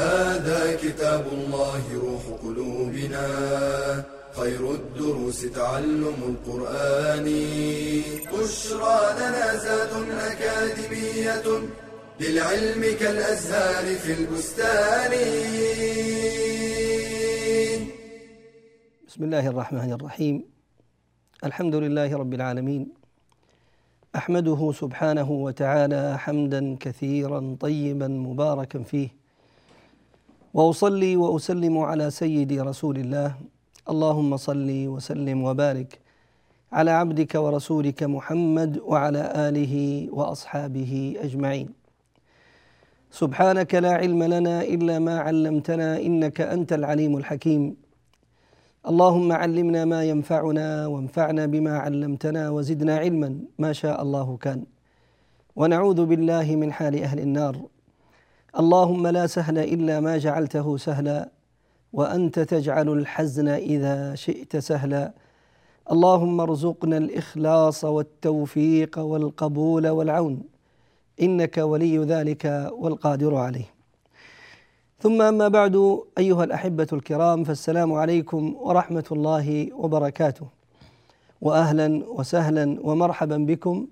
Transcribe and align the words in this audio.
هذا 0.00 0.76
كتاب 0.76 1.24
الله 1.32 1.82
روح 1.94 2.24
قلوبنا. 2.44 3.26
خير 4.32 4.70
الدروس 4.74 5.40
تعلم 5.42 6.18
القرآن. 6.30 7.26
بشرى 8.32 9.00
لنا 9.18 9.56
زاد 9.56 9.92
أكاديمية 10.30 11.46
للعلم 12.20 12.82
كالأزهار 13.00 13.86
في 13.96 14.12
البستان. 14.12 15.12
بسم 19.08 19.24
الله 19.24 19.46
الرحمن 19.48 19.92
الرحيم. 19.92 20.44
الحمد 21.44 21.74
لله 21.74 22.16
رب 22.16 22.34
العالمين. 22.34 22.82
أحمده 24.16 24.72
سبحانه 24.72 25.30
وتعالى 25.30 26.18
حمدا 26.18 26.76
كثيرا 26.80 27.56
طيبا 27.60 28.08
مباركا 28.08 28.82
فيه. 28.82 29.19
وأصلي 30.54 31.16
وأسلم 31.16 31.78
على 31.78 32.10
سيدي 32.10 32.60
رسول 32.60 32.98
الله. 32.98 33.34
اللهم 33.90 34.36
صل 34.36 34.70
وسلم 34.86 35.44
وبارك 35.44 35.98
على 36.72 36.90
عبدك 36.90 37.34
ورسولك 37.34 38.02
محمد 38.02 38.78
وعلى 38.82 39.22
آله 39.48 39.74
وأصحابه 40.12 41.16
أجمعين. 41.22 41.68
سبحانك 43.10 43.74
لا 43.74 43.92
علم 44.02 44.22
لنا 44.22 44.62
إلا 44.62 44.98
ما 44.98 45.18
علمتنا 45.18 45.98
إنك 45.98 46.40
أنت 46.40 46.72
العليم 46.72 47.16
الحكيم. 47.16 47.76
اللهم 48.90 49.32
علمنا 49.32 49.84
ما 49.84 50.04
ينفعنا 50.04 50.86
وانفعنا 50.86 51.46
بما 51.46 51.78
علمتنا 51.78 52.50
وزدنا 52.50 52.96
علما. 52.96 53.30
ما 53.58 53.72
شاء 53.72 54.02
الله 54.02 54.36
كان. 54.36 54.64
ونعوذ 55.56 56.06
بالله 56.06 56.56
من 56.56 56.72
حال 56.72 57.02
أهل 57.02 57.18
النار. 57.20 57.56
اللهم 58.58 59.06
لا 59.06 59.26
سهل 59.26 59.58
إلا 59.58 60.00
ما 60.00 60.18
جعلته 60.18 60.76
سهلا 60.76 61.28
وأنت 61.92 62.38
تجعل 62.38 62.88
الحزن 62.88 63.48
إذا 63.48 64.14
شئت 64.14 64.56
سهلا. 64.56 65.12
اللهم 65.92 66.40
ارزقنا 66.40 66.96
الإخلاص 66.96 67.84
والتوفيق 67.84 68.98
والقبول 68.98 69.88
والعون 69.88 70.42
إنك 71.22 71.58
ولي 71.58 71.98
ذلك 71.98 72.70
والقادر 72.72 73.34
عليه. 73.34 73.74
ثم 74.98 75.22
أما 75.22 75.48
بعد 75.48 76.00
أيها 76.18 76.44
الأحبة 76.44 76.86
الكرام 76.92 77.44
فالسلام 77.44 77.92
عليكم 77.92 78.54
ورحمة 78.60 79.04
الله 79.12 79.72
وبركاته. 79.74 80.46
واهلا 81.40 82.04
وسهلا 82.06 82.76
ومرحبا 82.82 83.36
بكم 83.36 83.86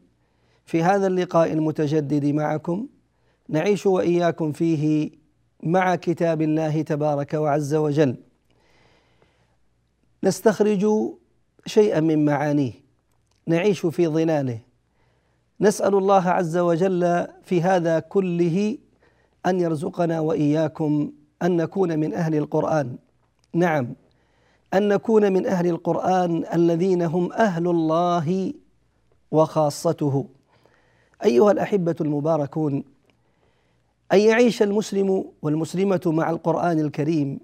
في 0.65 0.83
هذا 0.83 1.07
اللقاء 1.07 1.53
المتجدد 1.53 2.27
معكم. 2.27 2.87
نعيش 3.49 3.87
وإياكم 3.87 4.53
فيه 4.53 5.11
مع 5.63 5.95
كتاب 5.97 6.43
الله 6.43 6.83
تبارك 6.83 7.35
وعز 7.35 7.75
وجل. 7.75 8.17
نستخرج 10.25 10.87
شيئا 11.67 12.01
من 12.01 12.25
معانيه. 12.25 12.73
نعيش 13.47 13.87
في 13.87 14.09
ظلاله. 14.09 14.61
نسأل 15.61 15.95
الله 15.95 16.29
عز 16.29 16.57
وجل 16.57 17.27
في 17.43 17.63
هذا 17.63 18.01
كله 18.01 18.79
أن 19.47 19.61
يرزقنا 19.61 20.21
وإياكم 20.21 21.13
أن 21.43 21.57
نكون 21.57 21.99
من 21.99 22.15
أهل 22.15 22.35
القرآن. 22.35 22.97
نعم 23.55 23.95
أن 24.75 24.89
نكون 24.89 25.33
من 25.33 25.47
أهل 25.47 25.67
القرآن 25.67 26.45
الذين 26.55 27.03
هم 27.03 27.33
أهل 27.33 27.69
الله 27.69 28.53
وخاصته. 29.31 30.29
أيها 31.25 31.51
الأحبة 31.51 31.97
المباركون 32.01 32.85
ان 34.13 34.19
يعيش 34.19 34.63
المسلم 34.63 35.25
والمسلمة 35.43 36.01
مع 36.07 36.31
القرآن 36.31 36.81
الكريم. 36.81 37.41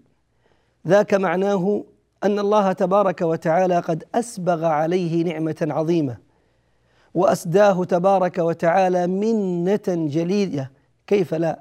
ذاك 0.86 1.14
معناه 1.14 1.84
أن 2.24 2.38
الله 2.38 2.72
تبارك 2.72 3.20
وتعالى 3.20 3.78
قد 3.78 4.04
أسبغ 4.14 4.64
عليه 4.64 5.24
نعمة 5.24 5.66
عظيمة 5.70 6.16
وأسداه 7.14 7.84
تبارك 7.84 8.38
وتعالى 8.38 9.06
منة 9.06 9.82
جليلة. 9.88 10.68
كيف 11.06 11.34
لا؟ 11.34 11.60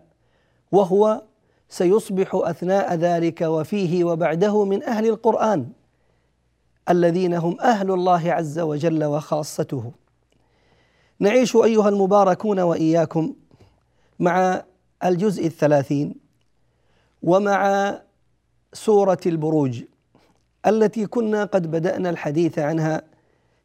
وهو 0.71 1.21
سيصبح 1.69 2.31
أثناء 2.33 2.95
ذلك 2.95 3.41
وفيه 3.41 4.03
وبعده 4.03 4.65
من 4.65 4.83
أهل 4.83 5.07
القرآن 5.07 5.69
الذين 6.89 7.33
هم 7.33 7.57
أهل 7.61 7.91
الله 7.91 8.31
عز 8.31 8.59
وجل 8.59 9.03
وخاصته. 9.03 9.91
نعيش 11.19 11.55
أيها 11.55 11.89
المباركون 11.89 12.59
وإياكم 12.59 13.33
مع 14.19 14.63
الجزء 15.05 15.45
الثلاثين 15.45 16.15
ومع 17.23 17.93
سورة 18.73 19.19
البروج 19.25 19.83
التي 20.67 21.05
كنا 21.05 21.43
قد 21.43 21.71
بدأنا 21.71 22.09
الحديث 22.09 22.59
عنها 22.59 23.01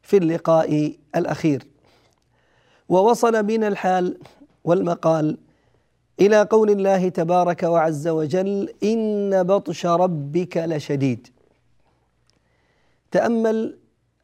في 0.03 0.16
اللقاء 0.16 0.97
الأخير. 1.16 1.66
ووصل 2.88 3.43
بنا 3.43 3.69
الحال 3.69 4.19
والمقال 4.65 5.38
إلى 6.21 6.43
قول 6.43 6.71
الله 6.71 7.09
تبارك 7.09 7.62
وعز 7.62 8.09
وجل 8.09 8.75
إن 8.84 9.43
بطش 9.43 9.87
ربك 9.87 10.56
لشديد. 10.56 11.28
تأمل 13.10 13.78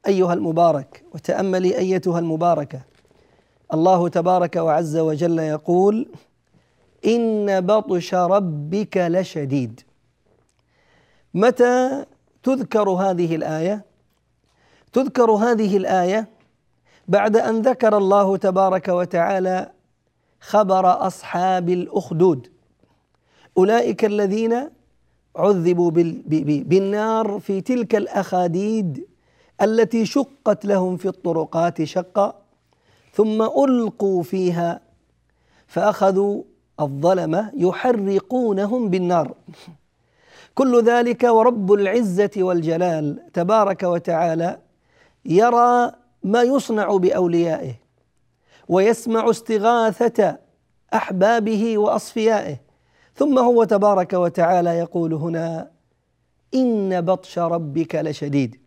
أيها 0.06 0.32
المبارك 0.32 1.04
وتأملي 1.14 1.78
أيتها 1.78 2.19
المباركة. 2.19 2.81
الله 3.75 4.08
تبارك 4.08 4.56
وعز 4.56 4.96
وجل 4.96 5.38
يقول 5.38 6.08
ان 7.06 7.60
بطش 7.60 8.15
ربك 8.15 8.97
لشديد. 8.97 9.81
متى 11.34 12.04
تذكر 12.42 12.88
هذه 12.88 13.37
الآية؟ 13.37 13.84
تذكر 14.92 15.31
هذه 15.31 15.76
الآية 15.76 16.28
بعد 17.09 17.37
أن 17.37 17.62
ذكر 17.62 17.97
الله 17.97 18.37
تبارك 18.37 18.88
وتعالى 18.88 19.70
خبر 20.41 21.06
أصحاب 21.06 21.69
الأخدود. 21.69 22.48
أولئك 23.59 24.04
الذين 24.04 24.70
عذبوا 25.37 25.91
بالنار 25.91 27.38
في 27.41 27.60
تلك 27.60 27.94
الأخاديد 27.94 29.06
التي 29.62 30.06
شقت 30.06 30.64
لهم 30.64 30.97
في 30.97 31.09
الطرقات 31.09 31.82
شقا 31.82 32.43
ثم 33.12 33.43
ألقوا 33.43 34.22
فيها 34.22 34.81
فأخذوا 35.66 36.43
الظلمه 36.81 37.53
يحرقونهم 37.57 38.91
بالنار. 38.91 39.35
كل 40.55 40.83
ذلك 40.85 41.23
ورب 41.25 41.73
العزة 41.73 42.31
والجلال 42.37 43.33
تبارك 43.33 43.83
وتعالى 43.83 44.59
يرى 45.25 45.93
ما 46.23 46.43
يصنع 46.43 46.97
بأوليائه 46.97 47.75
ويسمع 48.69 49.31
استغاثة 49.31 50.39
أحبابه 50.95 51.79
وأصفيائه. 51.79 52.57
ثم 53.15 53.39
هو 53.39 53.65
تبارك 53.65 54.12
وتعالى 54.12 54.71
يقول 54.71 55.15
هنا 55.15 55.71
إن 56.55 57.00
بطش 57.00 57.38
ربك 57.38 57.94
لشديد. 57.94 58.61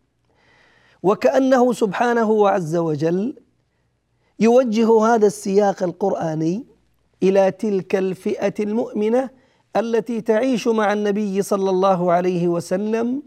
وكأنه 1.03 1.73
سبحانه 1.73 2.49
عز 2.49 2.75
وجل 2.75 3.35
يوجه 4.39 5.05
هذا 5.05 5.27
السياق 5.27 5.83
القرآني 5.83 6.65
إلى 7.23 7.51
تلك 7.51 7.95
الفئة 7.95 8.53
المؤمنة 8.59 9.29
التي 9.75 10.21
تعيش 10.21 10.67
مع 10.67 10.93
النبي 10.93 11.41
صلى 11.41 11.69
الله 11.69 12.11
عليه 12.11 12.47
وسلم 12.47 13.23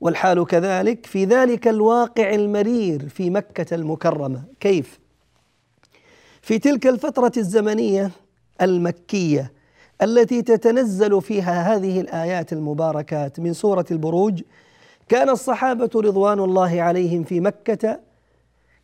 والحال 0.00 0.46
كذلك 0.46 1.06
في 1.06 1.24
ذلك 1.24 1.68
الواقع 1.68 2.34
المرير 2.34 3.08
في 3.08 3.30
مكة 3.30 3.74
المكرمة. 3.74 4.42
كيف؟ 4.60 5.00
في 6.42 6.58
تلك 6.58 6.86
الفترة 6.86 7.32
الزمنية 7.36 8.10
المكية 8.62 9.52
التي 10.02 10.42
تتنزل 10.42 11.22
فيها 11.22 11.76
هذه 11.76 12.00
الآيات 12.00 12.52
المباركات 12.52 13.40
من 13.40 13.52
سورة 13.52 13.84
البروج 13.90 14.42
كان 15.08 15.28
الصحابة 15.28 15.90
رضوان 15.94 16.40
الله 16.40 16.82
عليهم 16.82 17.24
في 17.24 17.40
مكة 17.40 18.00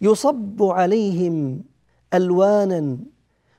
يصب 0.00 0.62
عليهم 0.62 1.62
ألوانا 2.14 2.98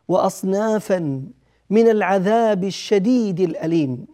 وأصنافا 0.10 1.24
من 1.70 1.90
العذاب 1.90 2.64
الشديد 2.64 3.40
الأليم. 3.40 4.08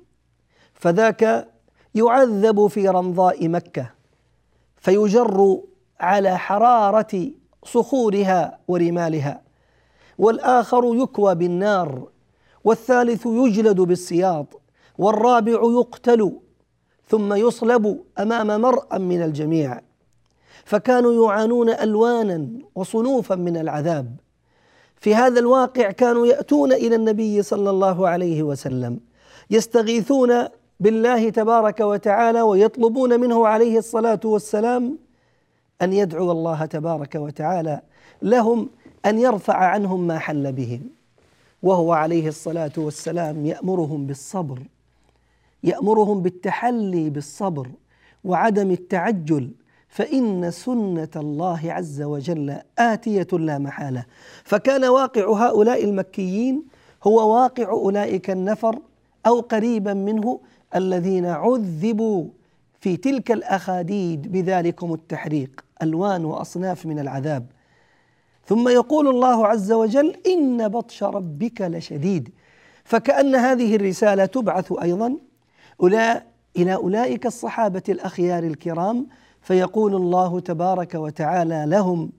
فذاك 0.74 1.48
يعذب 1.96 2.68
في 2.68 2.90
رمضاء 2.90 3.48
مكة 3.48 3.92
فيجر 4.76 5.60
على 6.00 6.38
حرارة 6.38 7.32
صخورها 7.64 8.60
ورمالها 8.68 9.42
والآخر 10.18 10.96
يكوى 10.96 11.36
بالنار 11.36 12.08
والثالث 12.64 13.26
يجلد 13.26 13.82
بالسياط 13.82 14.62
والرابع 14.98 15.60
يقتل 15.80 16.40
ثم 17.08 17.34
يصلب 17.34 18.04
أمام 18.20 18.62
مرأى 18.62 19.00
من 19.00 19.22
الجميع. 19.22 19.82
فكانوا 20.66 21.26
يعانون 21.26 21.70
ألوانا 21.70 22.48
وصنوفا 22.76 23.36
من 23.36 23.58
العذاب. 23.58 24.16
في 25.06 25.16
هذا 25.16 25.40
الواقع 25.40 25.92
كانوا 25.92 26.28
يأتون 26.28 26.74
إلى 26.74 26.96
النبي 26.96 27.44
صلى 27.44 27.70
الله 27.70 28.08
عليه 28.10 28.44
وسلم 28.44 29.00
يستغيثون 29.50 30.48
بالله 30.80 31.30
تبارك 31.30 31.80
وتعالى 31.80 32.42
ويطلبون 32.42 33.20
منه 33.20 33.48
عليه 33.48 33.78
الصلاة 33.78 34.20
والسلام 34.24 34.98
أن 35.82 35.94
يدعو 35.94 36.32
الله 36.32 36.66
تبارك 36.66 37.16
وتعالى 37.16 37.82
لهم 38.22 38.70
أن 39.06 39.20
يرفع 39.20 39.54
عنهم 39.56 40.08
ما 40.08 40.20
حل 40.20 40.52
بهم 40.52 40.82
وهو 41.64 41.94
عليه 41.94 42.28
الصلاة 42.28 42.74
والسلام 42.78 43.46
يأمرهم 43.46 44.08
بالصبر 44.08 44.60
يأمرهم 45.64 46.22
بالتحلي 46.22 47.10
بالصبر 47.10 47.68
وعدم 48.24 48.72
التعجل 48.72 49.52
فإن 49.96 50.52
سنة 50.52 51.10
الله 51.16 51.60
عز 51.64 52.02
وجل 52.02 52.58
آتية 52.80 53.28
لا 53.32 53.58
محالة. 53.58 54.06
فكان 54.44 54.86
واقع 54.86 55.30
هؤلاء 55.30 55.84
المكيين 55.84 56.64
هو 57.04 57.36
واقع 57.36 57.70
أولئك 57.70 58.30
النفر 58.30 58.80
أو 59.26 59.40
قريبا 59.40 59.94
منه 59.94 60.40
الذين 60.76 61.26
عذبوا 61.26 62.26
في 62.80 62.98
تلك 62.98 63.32
الأخاديد 63.32 64.32
بذلكم 64.32 64.94
التحريق 64.94 65.66
ألوان 65.82 66.26
وأصناف 66.26 66.86
من 66.86 67.00
العذاب. 67.00 67.46
ثم 68.46 68.70
يقول 68.70 69.08
الله 69.08 69.48
عز 69.48 69.72
وجل 69.72 70.16
إن 70.28 70.68
بطش 70.68 71.04
ربك 71.04 71.62
لشديد. 71.62 72.30
فكأن 72.84 73.36
هذه 73.36 73.76
الرسالة 73.76 74.26
تبعث 74.26 74.74
أيضا 74.82 75.18
إلى 76.58 76.74
أولئك 76.76 77.26
الصحابة 77.26 77.84
الأخيار 77.90 78.44
الكرام 78.44 79.08
فيقول 79.46 79.96
الله 79.96 80.40
تبارك 80.40 80.96
وتعالى 80.96 81.66
لهم 81.68 82.12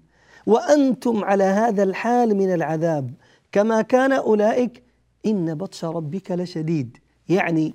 وأنتم 0.47 1.25
على 1.25 1.45
هذا 1.45 1.83
الحال 1.83 2.37
من 2.37 2.55
العذاب 2.55 3.11
كما 3.53 3.83
كان 3.83 4.13
أولئك 4.13 4.83
إن 5.27 5.55
بطش 5.55 5.85
ربك 5.85 6.31
لشديد. 6.31 6.97
يعني 7.29 7.75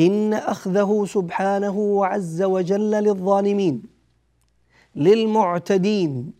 إن 0.00 0.34
أخذه 0.34 1.04
سبحانه 1.08 1.78
وعز 1.78 2.42
وجل 2.42 2.90
للظالمين 2.90 3.82
للمعتدين 4.96 6.32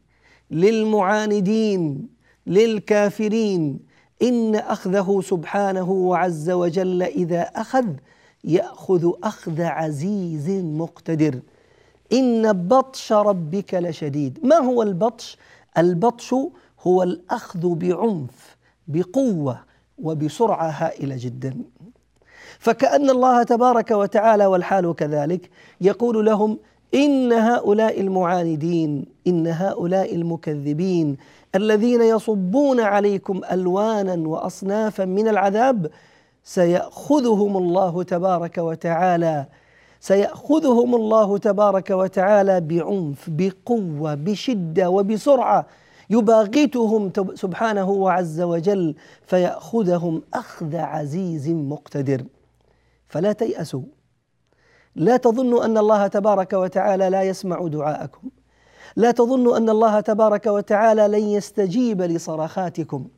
للمعاندين 0.51 2.09
للكافرين. 2.47 3.79
إن 4.23 4.55
أخذه 4.55 5.21
سبحانه 5.25 5.91
وعز 5.91 6.51
وجل 6.51 7.03
إذا 7.03 7.43
أخذ 7.43 7.87
يأخذ 8.45 9.11
أخذ 9.23 9.63
عزيز 9.63 10.51
مقتدر. 10.51 11.41
إن 12.13 12.53
بطش 12.53 13.13
ربك 13.13 13.75
لشديد. 13.75 14.39
ما 14.43 14.57
هو 14.57 14.83
البطش؟ 14.83 15.37
البطش 15.79 16.35
هو 16.81 17.03
الأخذ 17.03 17.75
بعنف 17.75 18.57
بقوة 18.89 19.59
وبسرعة 20.03 20.69
هائلة 20.69 21.17
جدا. 21.19 21.57
فكأن 22.59 23.11
الله 23.11 23.43
تبارك 23.43 23.91
وتعالى 23.91 24.47
والحال 24.47 24.95
كذلك 24.95 25.51
يقول 25.81 26.27
لهم 26.27 26.59
إن 26.95 27.33
هؤلاء 27.33 28.01
المعاندين 28.01 29.05
إن 29.27 29.47
هؤلاء 29.47 30.15
المكذبين 30.15 31.17
الذين 31.55 32.03
يصبون 32.03 32.81
عليكم 32.81 33.41
ألوانا 33.53 34.29
وأصنافا 34.29 35.05
من 35.05 35.29
العذاب 35.29 35.91
سيأخذهم 36.45 37.57
الله 37.57 38.03
تبارك 38.03 38.59
وتعالى 38.59 39.47
سيأخذهم 40.01 40.95
الله 40.95 41.39
تبارك 41.39 41.91
وتعالى 41.91 42.61
بعنف 42.61 43.29
بقوة 43.29 44.15
بشدة 44.15 44.91
وبسرعة. 44.91 45.67
يباغتهم 46.11 47.13
سبحانه 47.35 47.91
وعز 47.91 48.41
وجل 48.41 48.95
فيأخذهم 49.27 50.23
أخذ 50.35 50.77
عزيز 50.77 51.49
مقتدر. 51.49 52.25
فلا 53.09 53.33
تيأسوا. 53.33 53.83
لا 54.97 55.17
تظنوا 55.17 55.65
أن 55.65 55.79
الله 55.79 56.07
تبارك 56.07 56.53
وتعالى 56.53 57.11
لا 57.11 57.23
يسمع 57.23 57.67
دعاءكم. 57.67 58.29
لا 58.97 59.11
تظنوا 59.11 59.57
أن 59.57 59.71
الله 59.71 60.01
تبارك 60.01 60.47
وتعالى 60.47 61.09
لن 61.09 61.25
يستجيب 61.29 62.03
لصرخاتكم. 62.03 63.09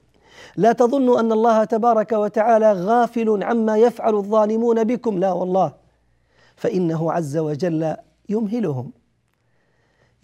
لا 0.56 0.73
تظنوا 0.73 1.20
أن 1.20 1.32
الله 1.32 1.64
تبارك 1.64 2.12
وتعالى 2.12 2.73
غافل 2.73 3.43
عما 3.43 3.76
يفعل 3.76 4.14
الظالمون 4.14 4.84
بكم. 4.84 5.19
لا 5.19 5.32
والله. 5.32 5.81
فإنه 6.62 7.12
عز 7.12 7.36
وجل 7.36 7.96
يمهلهم. 8.28 8.92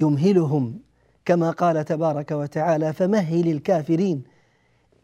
يمهلهم 0.01 0.81
كما 1.25 1.51
قال 1.51 1.85
تبارك 1.85 2.31
وتعالى 2.31 2.93
فمهل 2.93 3.49
الكافرين 3.49 4.23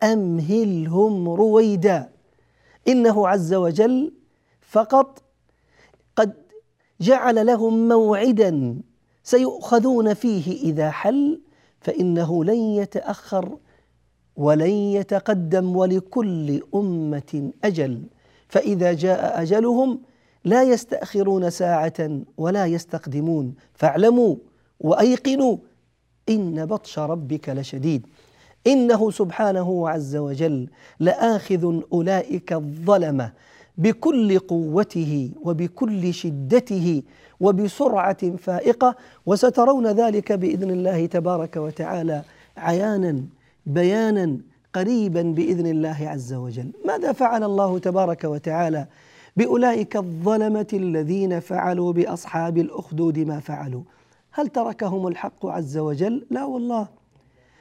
أمهلهم 0.03 1.29
رويدا 1.29 2.11
إنه 2.89 3.29
عز 3.29 3.55
وجل 3.55 4.13
فقط 4.61 5.23
قد 6.17 6.33
جعل 7.01 7.47
لهم 7.47 7.89
موعدا 7.89 8.81
سيؤخذون 9.23 10.15
فيه 10.15 10.63
إذا 10.63 10.91
حل 10.91 11.41
فإنه 11.81 12.45
لن 12.45 12.59
يتأخر 12.59 13.59
ولن 14.37 14.71
يتقدم 14.71 15.77
ولكل 15.77 16.63
أمة 16.75 17.53
أجل. 17.65 18.03
فإذا 18.49 18.93
جاء 18.93 19.43
أجلهم 19.43 20.01
لا 20.45 20.63
يستأخرون 20.63 21.51
ساعة 21.51 22.21
ولا 22.39 22.67
يستقدمون. 22.67 23.55
فاعلموا 23.75 24.37
وأيقنوا 24.81 25.57
إن 26.29 26.67
بطش 26.67 26.99
ربك 26.99 27.49
لشديد. 27.49 28.07
إنه 28.67 29.11
سبحانه 29.11 29.89
عز 29.89 30.17
وجل 30.17 30.69
لآخذ 31.01 31.81
أولئك 31.93 32.53
الظلمه 32.53 33.33
بكل 33.79 34.39
قوته 34.39 35.31
وبكل 35.43 36.15
شدته 36.15 37.03
وبسرعة 37.41 38.37
فائقة. 38.37 38.97
وسترون 39.27 39.87
ذلك 39.87 40.33
بإذن 40.33 40.71
الله 40.71 41.07
تبارك 41.07 41.57
وتعالى 41.57 42.23
عيانا 42.57 43.23
بيانا 43.67 44.39
قريبا 44.75 45.23
بإذن 45.23 45.67
الله 45.67 45.97
عز 46.01 46.33
وجل. 46.33 46.73
ماذا 46.85 47.13
فعل 47.13 47.45
الله 47.45 47.79
تبارك 47.79 48.25
وتعالى 48.25 48.87
بأولئك 49.37 49.97
الظلمة 49.97 50.67
الذين 50.73 51.41
فعلوا 51.41 51.93
بأصحاب 51.93 52.59
الأخدود 52.59 53.19
ما 53.19 53.41
فعلوا. 53.41 53.83
هل 54.33 54.49
تركهم 54.49 55.07
الحق 55.07 55.47
عز 55.47 55.79
وجل؟ 55.79 56.27
لا 56.31 56.45
والله. 56.45 56.89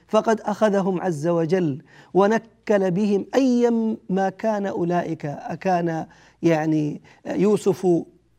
فقد 0.08 0.42
أخذهم 0.42 1.02
عز 1.02 1.28
وجل 1.28 1.82
ونكل 2.14 2.92
بهم 2.92 3.26
أيا 3.36 3.98
ما 4.10 4.30
كان 4.30 4.66
أولئك. 4.66 5.26
أكان 5.26 6.06
يعني 6.42 7.02
يوسف 7.26 7.88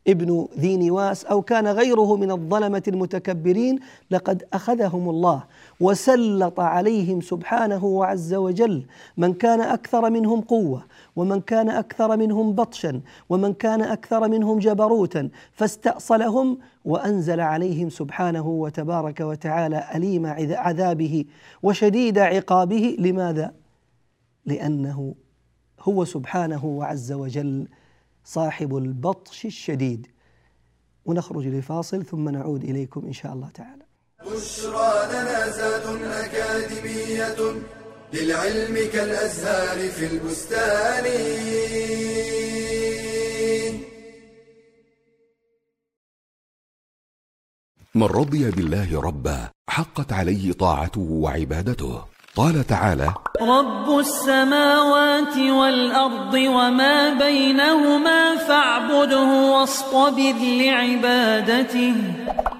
ابن 0.07 0.47
ذي 0.59 0.77
نواس 0.77 1.25
أو 1.25 1.41
كان 1.41 1.67
غيره 1.67 2.15
من 2.15 2.31
الظلمة 2.31 2.83
المتكبرين 2.87 3.79
لقد 4.11 4.43
أخذهم 4.53 5.09
الله 5.09 5.43
وسلط 5.79 6.59
عليهم 6.59 7.21
سبحانه 7.21 7.85
وعز 7.85 8.33
وجل. 8.33 8.85
من 9.17 9.33
كان 9.33 9.61
أكثر 9.61 10.09
منهم 10.09 10.41
قوة 10.41 10.83
ومن 11.15 11.41
كان 11.41 11.69
أكثر 11.69 12.17
منهم 12.17 12.53
بطشا 12.53 13.01
ومن 13.29 13.53
كان 13.53 13.81
أكثر 13.81 14.27
منهم 14.27 14.59
جبروتا 14.59 15.29
فاستأصلهم 15.51 16.57
وأنزل 16.85 17.39
عليهم 17.39 17.89
سبحانه 17.89 18.47
وتبارك 18.47 19.19
وتعالى 19.19 19.83
أليم 19.95 20.25
عذابه 20.51 21.25
وشديد 21.63 22.17
عقابه. 22.19 22.95
لماذا؟ 22.99 23.53
لأنه 24.45 25.15
هو 25.81 26.05
سبحانه 26.05 26.65
وعز 26.65 27.11
وجل. 27.11 27.67
صاحب 28.25 28.77
البطش 28.77 29.45
الشديد. 29.45 30.07
ونخرج 31.05 31.47
لفاصل 31.47 32.05
ثم 32.05 32.29
نعود 32.29 32.63
إليكم 32.63 33.05
إن 33.05 33.13
شاء 33.13 33.33
الله 33.33 33.49
تعالى. 33.49 33.85
بشرى 34.21 35.07
لنا 35.13 35.49
زاد 35.49 36.01
أكاديمية 36.03 37.61
للعلم 38.13 38.75
كالأزهار 38.93 39.89
في 39.89 40.05
البستان. 40.05 41.05
من 47.95 48.03
رضي 48.03 48.51
بالله 48.51 49.01
ربا 49.01 49.49
حقت 49.69 50.13
عليه 50.13 50.53
طاعته 50.53 51.01
وعبادته. 51.01 52.14
قال 52.35 52.67
تعالى 52.67 53.13
رب 53.41 53.99
السماوات 53.99 55.37
والأرض 55.37 56.33
وما 56.33 57.13
بينهما 57.13 58.35
فاعبده 58.35 59.51
واصطبر 59.51 60.33
لعبادته. 60.41 61.95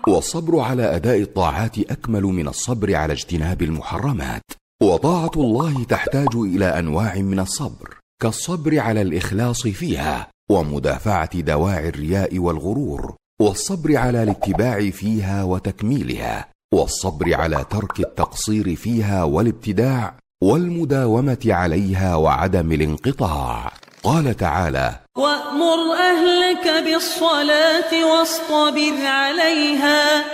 والصبر 0.07 0.59
على 0.59 0.95
أداء 0.95 1.21
الطاعات 1.21 1.79
أكمل 1.79 2.23
من 2.23 2.47
الصبر 2.47 2.95
على 2.95 3.13
اجتناب 3.13 3.61
المحرمات. 3.61 4.41
وطاعة 4.83 5.31
الله 5.35 5.83
تحتاج 5.83 6.35
إلى 6.35 6.79
أنواع 6.79 7.15
من 7.15 7.39
الصبر 7.39 7.97
كالصبر 8.21 8.79
على 8.79 9.01
الإخلاص 9.01 9.67
فيها 9.67 10.27
ومدافعة 10.51 11.41
دواعي 11.41 11.89
الرياء 11.89 12.39
والغرور 12.39 13.15
والصبر 13.41 13.97
على 13.97 14.23
الاتباع 14.23 14.89
فيها 14.89 15.43
وتكميلها. 15.43 16.54
والصبر 16.73 17.33
على 17.33 17.65
ترك 17.69 17.99
التقصير 17.99 18.75
فيها 18.75 19.23
والابتداع 19.23 20.13
والمداومة 20.43 21.43
عليها 21.45 22.15
وعدم 22.15 22.71
الانقطاع. 22.71 23.71
قال 24.03 24.37
تعالى 24.37 24.99
وأمر 25.17 25.93
أهلك 25.93 26.83
بالصلاة 26.85 28.05
واصطبر 28.05 29.05
عليها 29.05 30.25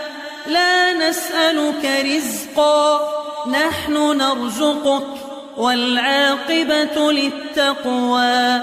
لا 0.47 1.09
نسألك 1.09 1.85
رزقا 2.15 3.00
نحن 3.51 3.93
نرزقك 4.17 5.07
والعاقبة 5.57 7.11
للتقوى. 7.11 8.61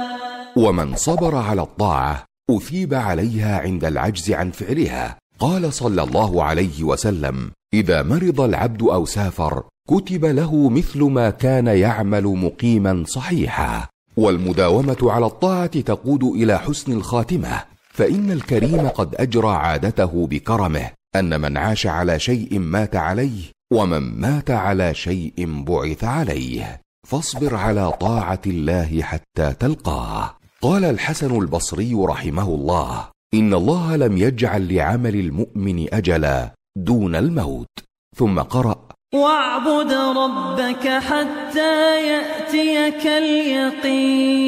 ومن 0.57 0.97
صبر 0.97 1.37
على 1.37 1.63
الطاعة 1.63 2.25
أثيب 2.51 2.95
عليها 2.95 3.59
عند 3.59 3.85
العجز 3.85 4.31
عن 4.33 4.51
فعلها. 4.51 5.19
قال 5.39 5.73
صلى 5.73 6.03
الله 6.03 6.45
عليه 6.45 6.83
وسلم 6.83 7.51
إذا 7.75 8.03
مرض 8.03 8.41
العبد 8.41 8.83
أو 8.83 9.07
سافر 9.07 9.63
كتب 9.89 10.25
له 10.25 10.69
مثل 10.69 11.05
ما 11.05 11.31
كان 11.31 11.67
يعمل 11.67 12.25
مقيما 12.25 13.05
صحيحا. 13.07 13.87
والمداومة 14.17 14.97
على 15.03 15.27
الطاعة 15.27 15.81
تقود 15.81 16.25
إلى 16.25 16.59
حسن 16.59 16.93
الخاتمة. 16.93 17.65
فإن 17.91 18.31
الكريم 18.31 18.89
قد 18.89 19.15
أجرى 19.15 19.49
عادته 19.49 20.27
بكرمه. 20.27 20.91
أن 21.17 21.41
من 21.41 21.57
عاش 21.57 21.87
على 21.87 22.19
شيء 22.19 22.59
مات 22.59 22.97
عليه 22.97 23.45
ومن 23.73 24.21
مات 24.21 24.51
على 24.51 24.95
شيء 24.95 25.65
بعث 25.65 26.05
عليه. 26.05 26.81
فاصبر 27.07 27.55
على 27.55 27.93
طاعة 27.93 28.43
الله 28.47 29.03
حتى 29.03 29.55
تلقاه. 29.61 30.35
قال 30.63 30.85
الحسن 30.85 31.39
البصري 31.39 31.95
رحمه 31.95 32.49
الله 32.49 33.09
إن 33.35 33.55
الله 33.55 33.97
لم 33.97 34.17
يجعل 34.17 34.75
لعمل 34.75 35.15
المؤمن 35.15 35.95
أجلا. 35.95 36.58
دون 36.85 37.15
الموت. 37.17 37.69
ثم 38.17 38.41
قرأ. 38.41 38.89
واعبد 39.15 39.93
ربك 39.93 40.89
حتى 40.89 42.07
يأتيك 42.07 43.07
اليقين. 43.07 44.39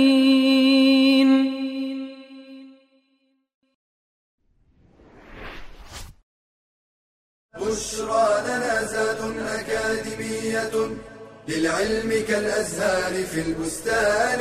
بشرى 7.60 8.28
لنا 8.46 8.82
زاد 8.82 9.20
أكاديمية 9.38 10.74
للعلم 11.48 12.10
كالأزهار 12.28 13.24
في 13.24 13.40
البستان. 13.40 14.40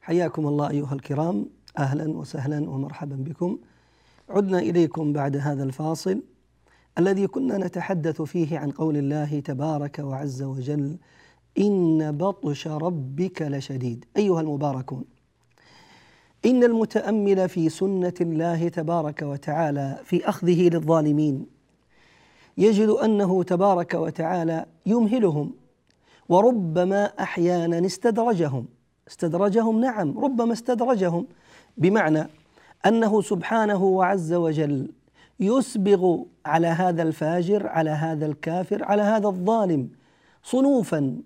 حياكم 0.00 0.46
الله 0.46 0.70
أيها 0.70 0.94
الكرام. 0.94 1.46
أهلا 1.78 2.18
وسهلا 2.18 2.70
ومرحبا 2.70 3.16
بكم. 3.16 3.58
عدنا 4.30 4.58
إليكم 4.58 5.12
بعد 5.12 5.36
هذا 5.36 5.64
الفاصل 5.64 6.22
الذي 6.98 7.26
كنا 7.26 7.58
نتحدث 7.58 8.22
فيه 8.22 8.58
عن 8.58 8.70
قول 8.70 8.96
الله 8.96 9.40
تبارك 9.40 9.98
وعز 9.98 10.42
وجل 10.42 10.98
إن 11.58 12.16
بطش 12.16 12.68
ربك 12.68 13.42
لشديد. 13.42 14.04
أيها 14.16 14.40
المباركون 14.40 15.04
إن 16.44 16.64
المتأمل 16.64 17.48
في 17.48 17.68
سنة 17.68 18.14
الله 18.20 18.68
تبارك 18.68 19.22
وتعالى 19.22 20.00
في 20.04 20.28
أخذه 20.28 20.68
للظالمين 20.68 21.46
يجد 22.58 22.88
أنه 22.88 23.42
تبارك 23.42 23.94
وتعالى 23.94 24.66
يمهلهم 24.86 25.52
وربما 26.28 27.04
أحيانا 27.04 27.86
استدرجهم. 27.86 28.66
استدرجهم 29.08 29.80
نعم 29.80 30.18
ربما 30.18 30.52
استدرجهم. 30.52 31.26
بمعنى 31.76 32.28
أنه 32.86 33.22
سبحانه 33.22 33.84
وعز 33.84 34.32
وجل 34.32 34.90
يسبغ 35.40 36.18
على 36.46 36.66
هذا 36.66 37.02
الفاجر 37.02 37.66
على 37.66 37.90
هذا 37.90 38.26
الكافر 38.26 38.84
على 38.84 39.02
هذا 39.02 39.26
الظالم 39.28 39.88
صنوفا 40.42 41.16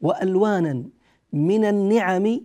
والوانا 0.00 0.84
من 1.32 1.64
النعم. 1.64 2.40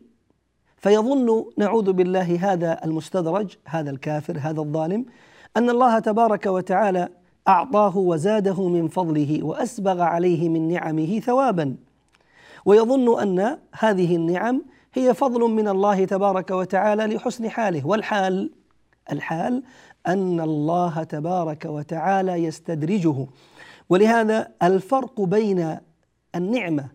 فيظن 0.77 1.45
نعوذ 1.57 1.93
بالله 1.93 2.53
هذا 2.53 2.85
المستدرج 2.85 3.55
هذا 3.65 3.89
الكافر 3.91 4.37
هذا 4.39 4.59
الظالم 4.61 5.05
أن 5.57 5.69
الله 5.69 5.99
تبارك 5.99 6.45
وتعالى 6.45 7.09
أعطاه 7.47 7.97
وزاده 7.97 8.67
من 8.67 8.87
فضله 8.87 9.43
وأسبغ 9.43 10.01
عليه 10.01 10.49
من 10.49 10.67
نعمه 10.67 11.19
ثوابا. 11.19 11.75
ويظن 12.65 13.19
أن 13.21 13.57
هذه 13.79 14.15
النعم 14.15 14.61
هي 14.93 15.13
فضل 15.13 15.41
من 15.41 15.67
الله 15.67 16.05
تبارك 16.05 16.51
وتعالى 16.51 17.15
لحسن 17.15 17.49
حاله. 17.49 17.87
والحال 17.87 18.51
الحال 19.11 19.63
أن 20.07 20.39
الله 20.39 21.03
تبارك 21.03 21.65
وتعالى 21.65 22.31
يستدرجه. 22.31 23.27
ولهذا 23.89 24.51
الفرق 24.63 25.21
بين 25.21 25.77
النعمة 26.35 26.89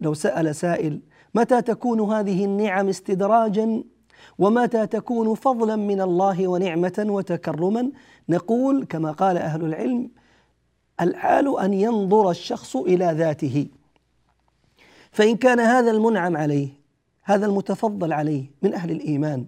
لو 0.00 0.14
سأل 0.14 0.54
سائل 0.54 1.00
متى 1.34 1.62
تكون 1.62 2.00
هذه 2.00 2.44
النعم 2.44 2.88
استدراجا؟ 2.88 3.84
ومتى 4.38 4.86
تكون 4.86 5.34
فضلا 5.34 5.76
من 5.76 6.00
الله 6.00 6.48
ونعمة 6.48 7.04
وتكرما؟ 7.08 7.90
نقول 8.28 8.84
كما 8.84 9.12
قال 9.12 9.36
أهل 9.36 9.64
العلم 9.64 10.10
الحال 11.00 11.60
أن 11.60 11.74
ينظر 11.74 12.30
الشخص 12.30 12.76
إلى 12.76 13.12
ذاته. 13.12 13.66
فإن 15.12 15.36
كان 15.36 15.60
هذا 15.60 15.90
المنعم 15.90 16.36
عليه 16.36 16.79
هذا 17.22 17.46
المتفضل 17.46 18.12
عليه 18.12 18.50
من 18.62 18.74
أهل 18.74 18.90
الإيمان 18.90 19.46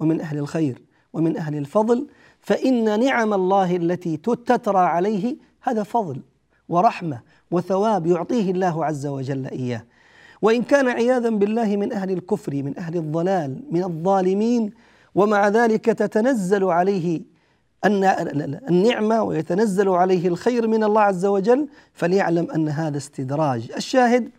ومن 0.00 0.20
أهل 0.20 0.38
الخير 0.38 0.82
ومن 1.12 1.36
أهل 1.36 1.56
الفضل 1.56 2.06
فإن 2.40 3.00
نعم 3.00 3.34
الله 3.34 3.76
التي 3.76 4.16
تترى 4.16 4.78
عليه 4.78 5.36
هذا 5.62 5.82
فضل 5.82 6.20
ورحمة 6.68 7.20
وثواب 7.50 8.06
يعطيه 8.06 8.50
الله 8.50 8.84
عز 8.84 9.06
وجل 9.06 9.46
إياه. 9.46 9.84
وإن 10.42 10.62
كان 10.62 10.88
عياذا 10.88 11.30
بالله 11.30 11.76
من 11.76 11.92
أهل 11.92 12.10
الكفر 12.10 12.54
من 12.54 12.78
أهل 12.78 12.96
الضلال 12.96 13.62
من 13.70 13.84
الظالمين 13.84 14.72
ومع 15.14 15.48
ذلك 15.48 15.84
تتنزل 15.84 16.64
عليه 16.64 17.20
النعمة 17.84 19.22
ويتنزل 19.22 19.88
عليه 19.88 20.28
الخير 20.28 20.68
من 20.68 20.84
الله 20.84 21.00
عز 21.00 21.26
وجل 21.26 21.68
فليعلم 21.92 22.50
أن 22.50 22.68
هذا 22.68 22.96
استدراج. 22.96 23.70
الشاهد 23.76 24.30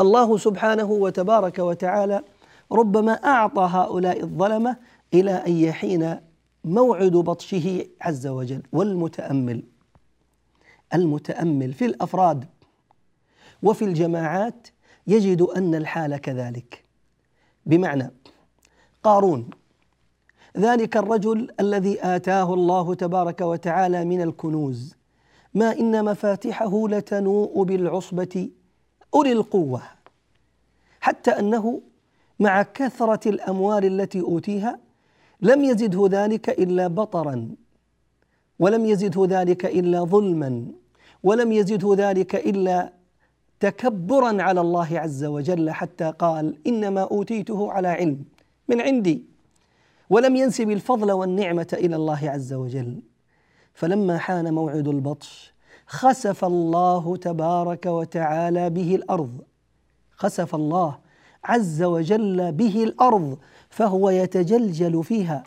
الله 0.00 0.38
سبحانه 0.38 0.90
وتبارك 0.90 1.58
وتعالى 1.58 2.22
ربما 2.72 3.12
أعطى 3.12 3.68
هؤلاء 3.72 4.22
الظلمة 4.22 4.76
إلى 5.14 5.30
أن 5.30 5.52
يحين 5.52 6.20
موعد 6.64 7.12
بطشه 7.12 7.86
عز 8.00 8.26
وجل 8.26 8.62
والمتأمل. 8.72 9.62
المتأمل 10.94 11.72
في 11.72 11.84
الأفراد 11.84 12.44
وفي 13.62 13.84
الجماعات 13.84 14.68
يجد 15.06 15.42
أن 15.42 15.74
الحال 15.74 16.16
كذلك. 16.16 16.84
بمعنى 17.66 18.10
قارون 19.02 19.50
ذلك 20.58 20.96
الرجل 20.96 21.48
الذي 21.60 21.98
آتاه 22.06 22.54
الله 22.54 22.94
تبارك 22.94 23.40
وتعالى 23.40 24.04
من 24.04 24.22
الكنوز 24.22 24.96
ما 25.54 25.78
إن 25.78 26.04
مفاتحه 26.04 26.88
لتنوء 26.88 27.62
بالعصبة 27.62 28.48
أولي 29.14 29.32
القوة 29.32 29.82
حتى 31.00 31.30
أنه 31.30 31.80
مع 32.40 32.62
كثرة 32.62 33.28
الأموال 33.28 33.84
التي 33.84 34.20
أوتيها 34.20 34.78
لم 35.40 35.64
يزده 35.64 36.08
ذلك 36.10 36.50
إلا 36.50 36.86
بطرا 36.86 37.48
ولم 38.58 38.86
يزده 38.86 39.26
ذلك 39.40 39.66
إلا 39.66 40.04
ظلما 40.04 40.66
ولم 41.22 41.52
يزده 41.52 41.94
ذلك 41.96 42.34
إلا 42.34 42.92
تكبرا 43.60 44.42
على 44.42 44.60
الله 44.60 44.98
عز 44.98 45.24
وجل 45.24 45.70
حتى 45.70 46.12
قال 46.18 46.58
إنما 46.66 47.00
أوتيته 47.00 47.72
على 47.72 47.88
علم 47.88 48.24
من 48.68 48.80
عندي 48.80 49.24
ولم 50.10 50.36
ينسب 50.36 50.70
الفضل 50.70 51.12
والنعمة 51.12 51.66
إلى 51.72 51.96
الله 51.96 52.30
عز 52.30 52.52
وجل. 52.52 53.02
فلما 53.74 54.18
حان 54.18 54.54
موعد 54.54 54.88
البطش 54.88 55.51
خسف 55.92 56.44
الله 56.44 57.16
تبارك 57.16 57.86
وتعالى 57.86 58.70
به 58.70 58.94
الأرض. 58.94 59.40
خسف 60.16 60.54
الله 60.54 60.98
عز 61.44 61.82
وجل 61.82 62.52
به 62.52 62.84
الأرض 62.84 63.38
فهو 63.70 64.10
يتجلجل 64.10 65.04
فيها 65.04 65.44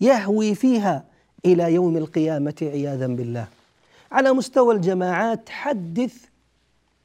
يهوي 0.00 0.54
فيها 0.54 1.04
إلى 1.44 1.74
يوم 1.74 1.96
القيامة 1.96 2.54
عياذا 2.62 3.06
بالله. 3.06 3.46
على 4.12 4.32
مستوى 4.32 4.74
الجماعات 4.74 5.48
حدث 5.48 6.14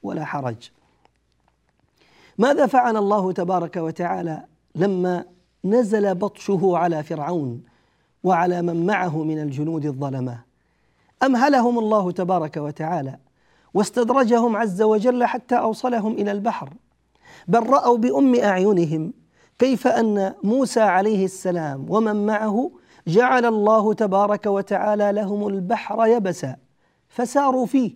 ولا 0.04 0.25
حرج. 0.25 0.70
ماذا 2.38 2.65
فعل 2.65 2.98
الله 2.98 3.32
تبارك 3.32 3.75
وتعالى 3.75 4.44
لما 4.75 5.25
نزل 5.63 6.15
بطشه 6.15 6.77
على 6.77 7.04
فرعون 7.04 7.63
وعلى 8.24 8.62
من 8.62 8.86
معه 8.86 9.24
من 9.24 9.42
الجنود 9.42 9.86
الظلمة؟ 9.86 10.45
أمهلهم 11.25 11.79
الله 11.79 12.12
تبارك 12.12 12.58
وتعالى 12.58 13.17
واستدرجهم 13.74 14.58
عز 14.58 14.82
وجل 14.82 15.25
حتى 15.25 15.55
أوصلهم 15.55 16.13
إلى 16.13 16.32
البحر. 16.32 16.74
بل 17.48 17.70
رأوا 17.70 17.98
بأم 17.98 18.36
أعينهم 18.36 19.13
كيف 19.60 19.88
أن 19.88 20.34
موسى 20.44 20.82
عليه 20.82 21.25
السلام 21.25 21.86
ومن 21.89 22.25
معه 22.25 22.72
جعل 23.08 23.46
الله 23.46 23.94
تبارك 23.94 24.46
وتعالى 24.46 25.12
لهم 25.12 25.48
البحر 25.48 26.05
يبسا 26.05 26.55
فساروا 27.10 27.65
فيه 27.65 27.94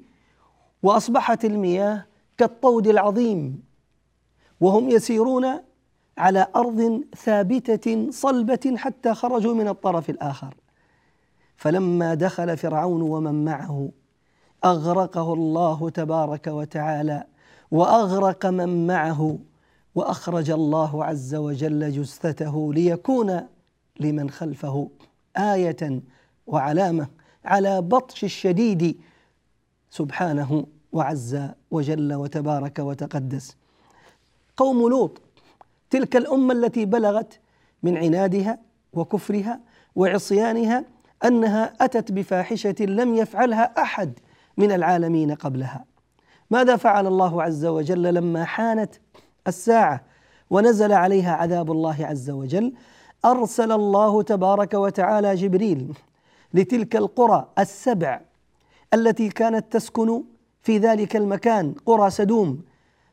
وأصبحت 0.83 1.45
المياه 1.45 2.05
كالطود 2.37 2.87
العظيم 2.87 3.63
وهم 4.59 4.89
يسيرون 4.89 5.59
على 6.17 6.47
أرض 6.55 7.03
ثابتة 7.17 8.07
صلبة 8.11 8.73
حتى 8.77 9.13
خرجوا 9.13 9.53
من 9.53 9.67
الطرف 9.67 10.09
الآخر. 10.09 10.55
فلما 11.59 12.13
دخل 12.13 12.57
فرعون 12.57 13.01
ومن 13.01 13.45
معه 13.45 13.89
أغرقه 14.65 15.33
الله 15.33 15.89
تبارك 15.89 16.47
وتعالى 16.47 17.23
وأغرق 17.71 18.45
من 18.45 18.87
معه 18.87 19.39
وأخرج 19.95 20.49
الله 20.49 21.05
عز 21.05 21.35
وجل 21.35 21.91
جثته 21.91 22.73
ليكون 22.73 23.41
لمن 23.99 24.29
خلفه 24.29 24.89
آية 25.37 26.01
وعلامة 26.47 27.07
على 27.45 27.81
بطش 27.81 28.23
الشديد 28.23 28.97
سبحانه 29.89 30.65
وعز 30.91 31.39
وجل 31.71 32.13
وتبارك 32.13 32.79
وتقدس. 32.79 33.55
قوم 34.57 34.89
لوط 34.89 35.21
تلك 35.89 36.15
الأمة 36.15 36.53
التي 36.53 36.85
بلغت 36.85 37.39
من 37.83 37.97
عنادها 37.97 38.59
وكفرها 38.93 39.59
وعصيانها 39.95 40.98
أنها 41.25 41.73
أتت 41.81 42.11
بفاحشة 42.11 42.75
لم 42.79 43.15
يفعلها 43.15 43.73
أحد 43.81 44.19
من 44.57 44.71
العالمين 44.71 45.35
قبلها. 45.35 45.85
ماذا 46.51 46.75
فعل 46.75 47.07
الله 47.07 47.43
عز 47.43 47.65
وجل 47.65 48.13
لما 48.13 48.45
حانت 48.45 48.95
الساعة 49.47 50.03
ونزل 50.49 50.93
عليها 50.93 51.35
عذاب 51.35 51.71
الله 51.71 52.05
عز 52.05 52.29
وجل؟ 52.29 52.73
أرسل 53.25 53.71
الله 53.71 54.23
تبارك 54.23 54.73
وتعالى 54.73 55.35
جبريل 55.35 55.93
لتلك 56.53 56.95
القرى 56.95 57.47
السبع 57.59 58.21
التي 58.93 59.29
كانت 59.29 59.73
تسكن 59.73 60.23
في 60.61 60.77
ذلك 60.77 61.15
المكان 61.15 61.75
قرى 61.85 62.09
سدوم. 62.09 62.61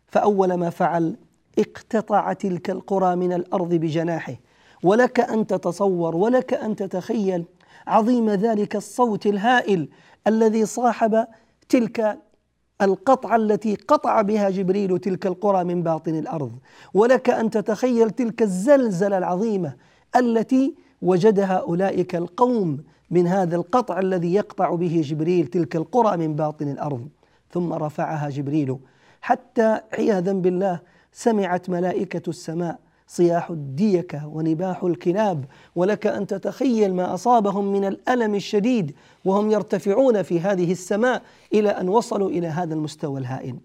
فأول 0.07 0.55
ما 0.55 0.71
فعل 0.71 1.17
اقتطع 1.59 2.33
تلك 2.33 2.71
القرى 2.71 3.17
من 3.17 3.33
الأرض 3.33 3.75
بجناحه. 3.75 4.35
ولك 4.83 5.21
أن 5.21 5.47
تتصور 5.47 6.17
ولك 6.17 6.55
أن 6.55 6.77
تتخيل 6.77 7.45
عظيم 7.87 8.31
ذلك 8.31 8.77
الصوت 8.77 9.27
الهائل 9.27 9.89
الذي 10.27 10.67
صاحب 10.67 11.27
تلك 11.69 12.19
القطعة 12.83 13.37
التي 13.37 13.75
قطع 13.75 14.23
بها 14.23 14.51
جبريل 14.51 14.99
تلك 14.99 15.27
القرى 15.27 15.65
من 15.65 15.83
باطن 15.83 16.19
الأرض. 16.19 16.53
ولك 16.95 17.31
أن 17.31 17.51
تتخيل 17.51 18.11
تلك 18.11 18.43
الزلزلة 18.43 19.19
العظيمة 19.19 19.77
التي 20.17 20.75
وجدها 21.03 21.57
أولئك 21.57 22.15
القوم 22.15 22.85
من 23.11 23.27
هذا 23.27 23.57
القطع 23.57 23.99
الذي 23.99 24.35
يقطع 24.35 24.75
به 24.75 25.03
جبريل 25.05 25.47
تلك 25.47 25.77
القرى 25.77 26.17
من 26.17 26.37
باطن 26.37 26.69
الأرض. 26.69 27.09
ثم 27.51 27.73
رفعها 27.73 28.31
جبريل 28.31 28.77
حتى 29.21 29.81
عياذا 29.93 30.33
بالله 30.33 30.81
سمعت 31.13 31.71
ملائكة 31.71 32.31
السماء 32.31 32.79
صياح 33.07 33.51
الديكة 33.51 34.27
ونباح 34.27 34.85
الكلاب 34.85 35.45
ولك 35.77 36.07
أن 36.07 36.27
تتخيل 36.27 36.95
ما 36.95 37.15
أصابهم 37.15 37.73
من 37.73 37.85
الألم 37.85 38.35
الشديد 38.35 38.95
وهم 39.25 39.51
يرتفعون 39.51 40.23
في 40.23 40.41
هذه 40.41 40.73
السماء 40.73 41.23
إلى 41.55 41.71
أن 41.71 41.89
وصلوا 41.89 42.31
إلى 42.31 42.47
هذا 42.47 42.75
المستوى 42.75 43.21
الهائل. 43.21 43.57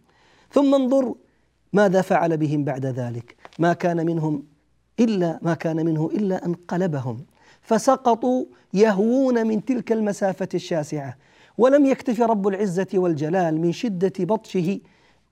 ثم 0.51 0.75
انظر 0.75 1.15
ماذا 1.73 2.01
فعل 2.01 2.37
بهم 2.37 2.63
بعد 2.63 2.85
ذلك. 2.85 3.35
ما 3.59 3.73
كان 3.73 4.05
منهم 4.05 4.43
إلا 4.99 5.39
ما 5.41 5.53
كان 5.53 5.85
منه 5.85 6.09
إلا 6.13 6.45
أن 6.45 6.53
قلبهم. 6.53 7.25
فسقطوا 7.61 8.45
يهوون 8.73 9.47
من 9.47 9.65
تلك 9.65 9.91
المسافة 9.91 10.49
الشاسعة. 10.53 11.17
ولم 11.57 11.85
يكتف 11.85 12.21
رب 12.21 12.47
العزة 12.47 12.87
والجلال 12.93 13.61
من 13.61 13.71
شدة 13.71 14.13
بطشه 14.19 14.79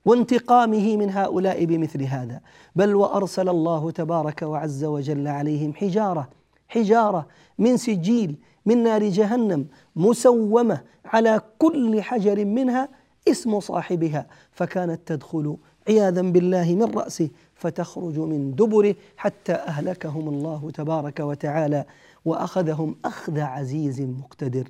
وانتقامه 0.04 0.96
من 0.96 1.10
هؤلاء 1.10 1.64
بمثل 1.64 2.02
هذا. 2.02 2.40
بل 2.76 2.94
وأرسل 2.94 3.48
الله 3.48 3.90
تبارك 3.90 4.42
وعز 4.42 4.84
وجل 4.84 5.28
عليهم 5.28 5.74
حجارة 5.74 6.28
حجارة 6.68 7.26
من 7.58 7.76
سجيل 7.76 8.36
من 8.66 8.82
نار 8.82 9.08
جهنم 9.08 9.66
مسومة 9.96 10.80
على 11.04 11.40
كل 11.58 12.02
حجر 12.02 12.44
منها 12.44 12.88
اسم 13.28 13.60
صاحبها. 13.60 14.26
فكانت 14.52 15.00
تدخل 15.06 15.56
عياذا 15.88 16.22
بالله 16.22 16.74
من 16.74 16.94
رأسه 16.94 17.30
فتخرج 17.54 18.18
من 18.18 18.54
دبره 18.54 18.94
حتى 19.16 19.52
أهلكهم 19.52 20.28
الله 20.28 20.70
تبارك 20.74 21.20
وتعالى 21.20 21.84
وأخذهم 22.24 22.96
أخذ 23.04 23.40
عزيز 23.40 24.00
مقتدر. 24.00 24.68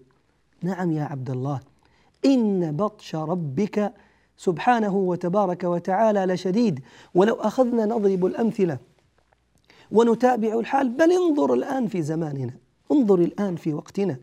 نعم 0.62 0.92
يا 0.92 1.04
عبد 1.04 1.30
الله 1.30 1.60
إن 2.24 2.76
بطش 2.76 3.14
ربك 3.14 3.92
سبحانه 4.40 4.96
وتبارك 4.96 5.64
وتعالى 5.64 6.24
لشديد. 6.24 6.80
ولو 7.14 7.34
أخذنا 7.34 7.86
نضرب 7.86 8.26
الأمثلة 8.26 8.78
ونتابع 9.90 10.58
الحال 10.58 10.88
بل 10.88 11.12
انظر 11.12 11.54
الآن 11.54 11.86
في 11.86 12.02
زماننا 12.02 12.54
انظر 12.92 13.18
الآن 13.18 13.56
في 13.56 13.74
وقتنا. 13.74 14.16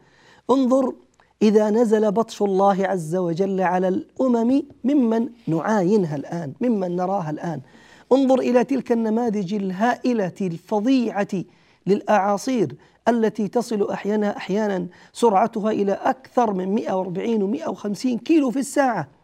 انظر 0.49 0.93
إذا 1.41 1.69
نزل 1.69 2.12
بطش 2.12 2.41
الله 2.41 2.88
عز 2.88 3.15
وجل 3.15 3.62
على 3.62 3.88
الأمم 3.88 4.63
ممن 4.84 5.30
نعاينها 5.47 6.15
الآن 6.15 6.53
ممن 6.62 6.95
نراها 6.95 7.30
الآن. 7.30 7.62
انظر 8.12 8.39
إلى 8.39 8.63
تلك 8.63 8.91
النماذج 8.91 9.53
الهائلة 9.53 10.34
الفظيعة 10.41 11.43
للأعاصير 11.88 12.75
التي 13.08 13.47
تصل 13.47 13.89
أحيانا 13.89 14.38
أحيانا 14.38 14.88
سرعتها 15.13 15.71
إلى 15.71 15.91
أكثر 15.91 16.53
من 16.53 16.75
140 16.75 17.58
و150 17.58 18.23
كيلو 18.23 18.51
في 18.51 18.60
الساعة. 18.60 19.16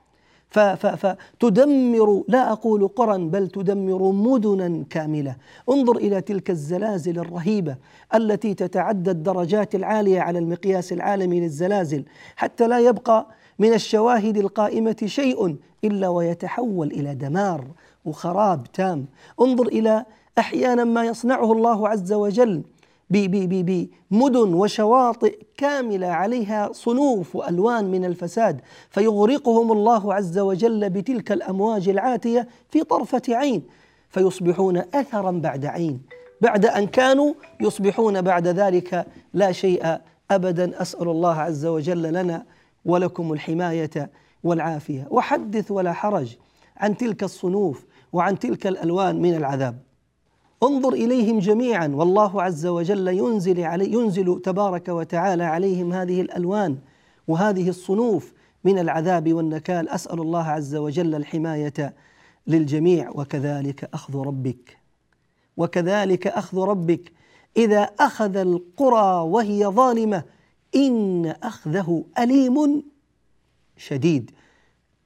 فتدمر 0.54 2.24
لا 2.28 2.52
أقول 2.52 2.88
قرى 2.88 3.18
بل 3.18 3.48
تدمر 3.48 4.12
مدنا 4.12 4.84
كاملة. 4.90 5.36
انظر 5.70 5.96
إلى 5.98 6.22
تلك 6.22 6.50
الزلازل 6.50 7.20
الرهيبة 7.20 7.76
التي 8.16 8.54
تتعدى 8.54 9.12
الدرجات 9.12 9.76
العالية 9.76 10.22
على 10.22 10.40
المقياس 10.40 10.94
العالمي 10.94 11.40
للزلازل 11.40 12.06
حتى 12.36 12.68
لا 12.68 12.80
يبقى 12.80 13.28
من 13.60 13.74
الشواهد 13.74 14.38
القائمة 14.38 14.96
شيء 15.06 15.56
إلا 15.84 16.08
ويتحول 16.08 16.88
إلى 16.88 17.16
دمار 17.16 17.68
وخراب 18.06 18.64
تام. 18.74 19.06
انظر 19.42 19.68
إلى 19.68 20.06
أحيانا 20.40 20.84
ما 20.84 21.06
يصنعه 21.06 21.52
الله 21.52 21.90
عز 21.90 22.14
وجل 22.14 22.64
بمدن 23.10 24.54
وشواطئ 24.54 25.40
كاملة 25.58 26.08
عليها 26.08 26.70
صنوف 26.72 27.36
وألوان 27.36 27.92
من 27.92 28.06
الفساد 28.06 28.62
فيغرقهم 28.90 29.72
الله 29.72 30.14
عز 30.14 30.40
وجل 30.40 30.90
بتلك 30.90 31.32
الأمواج 31.32 31.90
العاتية 31.90 32.48
في 32.70 32.84
طرفة 32.84 33.22
عين 33.30 33.64
فيصبحون 34.10 34.78
اثرا 34.78 35.32
بعد 35.32 35.66
عين. 35.66 36.02
بعد 36.42 36.66
أن 36.66 36.88
كانوا 36.88 37.34
يصبحون 37.62 38.22
بعد 38.22 38.48
ذلك 38.48 39.06
لا 39.34 39.52
شيء 39.52 39.98
ابدا. 40.32 40.82
أسأل 40.82 41.08
الله 41.10 41.36
عز 41.36 41.66
وجل 41.66 42.14
لنا 42.14 42.46
ولكم 42.86 43.34
الحماية 43.34 44.10
والعافية. 44.44 45.08
وحدث 45.12 45.72
ولا 45.72 45.94
حرج 45.94 46.36
عن 46.78 46.98
تلك 46.98 47.24
الصنوف 47.24 47.86
وعن 48.14 48.40
تلك 48.40 48.68
الألوان 48.68 49.22
من 49.22 49.36
العذاب. 49.36 49.78
انظر 50.68 50.94
إليهم 50.94 51.40
جميعا 51.40 51.88
والله 51.88 52.42
عز 52.42 52.66
وجل 52.66 53.08
ينزل 53.08 53.60
علي 53.60 53.92
ينزل 53.92 54.42
تبارك 54.42 54.90
وتعالى 54.90 55.44
عليهم 55.44 55.94
هذه 55.94 56.22
الألوان 56.22 56.78
وهذه 57.28 57.70
الصنوف 57.70 58.34
من 58.64 58.80
العذاب 58.80 59.34
والنكال. 59.34 59.90
أسأل 59.90 60.20
الله 60.20 60.44
عز 60.44 60.76
وجل 60.76 61.16
الحماية 61.16 61.94
للجميع. 62.48 63.10
وكذلك 63.10 63.90
أخذ 63.94 64.18
ربك 64.18 64.78
وكذلك 65.58 66.28
أخذ 66.28 66.58
ربك 66.58 67.12
إذا 67.58 67.82
أخذ 67.82 68.38
القرى 68.38 69.22
وهي 69.30 69.66
ظالمة. 69.66 70.24
إن 70.76 71.26
أخذه 71.44 72.04
أليم 72.20 72.84
شديد. 73.78 74.32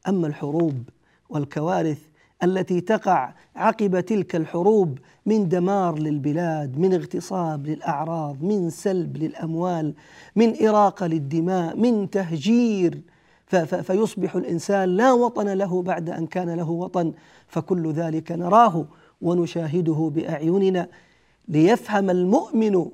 أما 0.07 0.27
الحروب 0.27 0.83
والكوارث 1.29 2.01
التي 2.43 2.81
تقع 2.81 3.33
عقب 3.55 3.99
تلك 3.99 4.35
الحروب 4.35 4.99
من 5.25 5.49
دمار 5.49 5.99
للبلاد 5.99 6.79
من 6.79 6.93
اغتصاب 6.93 7.67
للأعراض 7.67 8.43
من 8.43 8.69
سلب 8.69 9.17
للأموال 9.17 9.93
من 10.35 10.67
إراقة 10.67 11.07
للدماء 11.07 11.77
من 11.77 12.09
تهجير. 12.09 13.01
فيصبح 13.83 14.35
الإنسان 14.35 14.89
لا 14.89 15.13
وطن 15.13 15.47
له 15.49 15.81
بعد 15.81 16.09
أن 16.09 16.27
كان 16.27 16.49
له 16.49 16.69
وطن 16.69 17.13
فكل 17.47 17.91
ذلك 17.91 18.31
نراه 18.31 18.85
ونشاهده 19.21 20.11
بأعيننا 20.15 20.87
ليفهم 21.47 22.09
المؤمن 22.09 22.85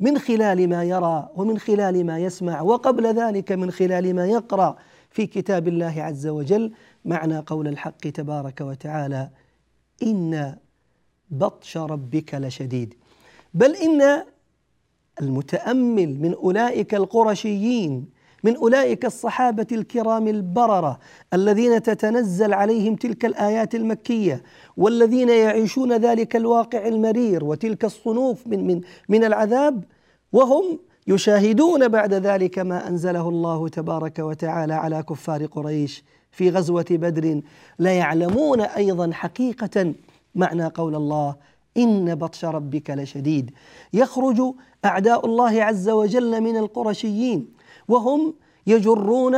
من 0.00 0.18
خلال 0.18 0.68
ما 0.68 0.84
يرى 0.84 1.28
ومن 1.36 1.58
خلال 1.58 2.06
ما 2.06 2.18
يسمع 2.18 2.60
وقبل 2.60 3.06
ذلك 3.06 3.52
من 3.52 3.70
خلال 3.70 4.14
ما 4.14 4.26
يقرأ 4.26 4.76
في 5.10 5.26
كتاب 5.26 5.68
الله 5.68 6.02
عز 6.02 6.26
وجل 6.26 6.72
معنى 7.04 7.38
قول 7.38 7.68
الحق 7.68 8.08
تبارك 8.08 8.60
وتعالى 8.60 9.30
إن 10.02 10.56
بطش 11.30 11.76
ربك 11.76 12.34
لشديد. 12.34 12.94
بل 13.54 13.76
إن 13.76 14.24
المتأمل 15.20 16.20
من 16.20 16.34
أولئك 16.34 16.94
القرشيين 16.94 18.20
من 18.44 18.56
أولئك 18.56 19.04
الصحابة 19.04 19.66
الكرام 19.72 20.28
البررة 20.28 20.98
الذين 21.34 21.82
تتنزل 21.82 22.52
عليهم 22.54 22.96
تلك 22.96 23.24
الآيات 23.24 23.74
المكية 23.74 24.42
والذين 24.76 25.28
يعيشون 25.28 25.92
ذلك 25.92 26.36
الواقع 26.36 26.88
المرير 26.88 27.44
وتلك 27.44 27.84
الصنوف 27.84 28.46
من 28.46 28.66
من 28.66 28.80
من 29.08 29.24
العذاب 29.24 29.84
وهم 30.32 30.78
يشاهدون 31.06 31.88
بعد 31.88 32.14
ذلك 32.14 32.58
ما 32.58 32.88
أنزله 32.88 33.28
الله 33.28 33.68
تبارك 33.68 34.18
وتعالى 34.18 34.74
على 34.74 35.02
كفار 35.02 35.46
قريش. 35.46 36.04
في 36.32 36.50
غزوة 36.50 36.86
بدر 36.90 37.40
لا 37.78 37.92
يعلمون 37.92 38.60
أيضا 38.60 39.10
حقيقة 39.12 39.94
معنى 40.34 40.66
قول 40.66 40.94
الله 40.94 41.34
إن 41.76 42.14
بطش 42.14 42.44
ربك 42.44 42.90
لشديد. 42.90 43.50
يخرج 43.92 44.42
أعداء 44.84 45.26
الله 45.26 45.62
عز 45.62 45.88
وجل 45.88 46.40
من 46.40 46.56
القرشيين 46.56 47.48
وهم 47.88 48.34
يجرون 48.66 49.36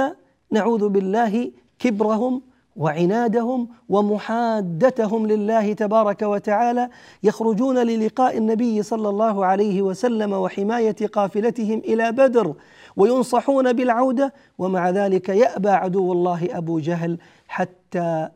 نعوذ 0.50 0.88
بالله 0.88 1.50
كبرهم 1.78 2.42
وعنادهم 2.76 3.68
ومحادتهم 3.88 5.26
لله 5.26 5.72
تبارك 5.72 6.22
وتعالى. 6.22 6.88
يخرجون 7.22 7.78
للقاء 7.78 8.38
النبي 8.38 8.82
صلى 8.82 9.08
الله 9.08 9.46
عليه 9.46 9.82
وسلم 9.82 10.32
وحماية 10.32 10.96
قافلتهم 11.12 11.78
إلى 11.78 12.12
بدر. 12.12 12.54
وينصحون 12.96 13.72
بالعودة 13.72 14.32
ومع 14.58 14.90
ذلك 14.90 15.28
يأبى 15.28 15.68
عدو 15.68 16.12
الله 16.12 16.48
أبو 16.58 16.78
جهل 16.78 17.18
حتى 17.48 18.28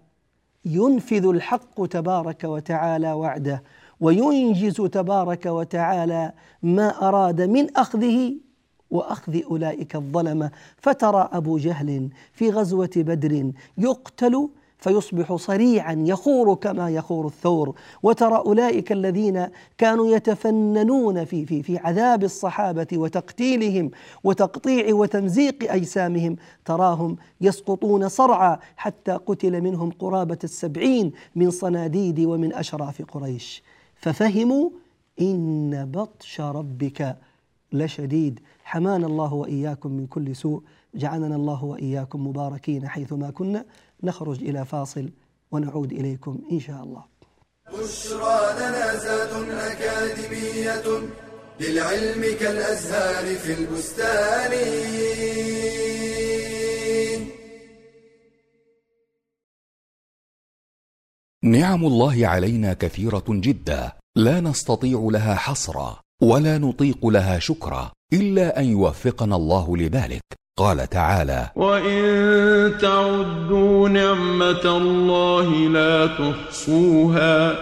ينفذ 0.65 1.27
الحق 1.27 1.87
تبارك 1.87 2.45
وتعالى 2.45 3.13
وعده 3.13 3.63
وينجز 4.01 4.77
تبارك 4.77 5.47
وتعالى 5.47 6.33
ما 6.63 7.09
أراد 7.09 7.41
من 7.41 7.77
أخذه 7.77 8.35
وأخذ 8.91 9.43
أولئك 9.51 9.97
الظلمة. 9.97 10.51
فترى 10.77 11.29
أبو 11.33 11.59
جهل 11.59 12.09
في 12.33 12.51
غزوة 12.51 12.91
بدر 12.97 13.53
يقتل 13.79 14.49
فيصبح 14.79 15.35
صريعا 15.35 16.05
يخور 16.07 16.55
كما 16.55 16.91
يخور 16.91 17.27
الثور. 17.27 17.75
وترى 18.03 18.37
أولئك 18.37 18.93
الذين 18.93 19.49
كانوا 19.79 20.07
يتفننون 20.07 21.25
في 21.25 21.47
في 21.47 21.63
في 21.63 21.79
عذاب 21.79 22.25
الصحابة 22.25 22.87
وتقتيلهم 22.93 23.91
وتقطيع 24.25 24.95
وتمزيق 24.95 25.73
أجسامهم. 25.73 26.37
تراهم 26.65 27.17
يسقطون 27.41 28.09
صرعى 28.09 28.59
حتى 28.77 29.13
قتل 29.13 29.61
منهم 29.61 29.91
قرابة 29.91 30.39
السبعين 30.45 31.13
من 31.37 31.51
صناديد 31.51 32.21
ومن 32.21 32.55
أشراف 32.55 33.03
قريش. 33.03 33.63
ففهموا 33.95 34.71
إن 35.21 35.91
بطش 35.91 36.41
ربك 36.41 37.17
لشديد. 37.73 38.41
حمانا 38.65 39.07
الله 39.07 39.35
وإياكم 39.35 39.91
من 39.91 40.07
كل 40.07 40.37
سوء. 40.37 40.63
جعلنا 40.95 41.37
الله 41.37 41.65
وإياكم 41.65 42.27
مباركين 42.27 42.89
حيثما 42.89 43.31
كنا. 43.31 43.65
نخرج 44.03 44.43
إلى 44.43 44.65
فاصل 44.65 45.11
ونعود 45.51 45.93
إليكم 45.93 46.39
إن 46.53 46.61
شاء 46.61 46.83
الله. 46.83 47.05
بشرى 47.73 48.55
لنا 48.59 48.97
زاد 48.97 49.51
أكاديمية 49.51 51.09
للعلم 51.61 52.23
كالأزهار 52.41 53.37
في 53.37 53.53
البستان. 53.53 54.53
نعم 61.45 61.85
الله 61.87 62.27
علينا 62.27 62.73
كثيرة 62.73 63.25
جدا. 63.29 63.93
لا 64.17 64.41
نستطيع 64.41 65.09
لها 65.11 65.35
حصرا 65.35 66.01
ولا 66.23 66.59
نطيق 66.59 67.07
لها 67.07 67.39
شكرا 67.39 67.93
إلا 68.13 68.61
أن 68.61 68.65
يوفقنا 68.65 69.37
الله 69.37 69.77
لذلك. 69.77 70.23
قال 70.59 70.89
تعالى 70.89 71.51
وإن 71.57 72.79
تعدوا 72.81 73.89
نعمة 73.89 74.65
الله 74.77 75.69
لا 75.69 76.07
تحصوها 76.07 77.53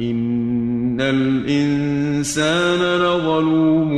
إن 0.00 1.00
الإنسان 1.00 2.80
لظلوم 2.98 3.92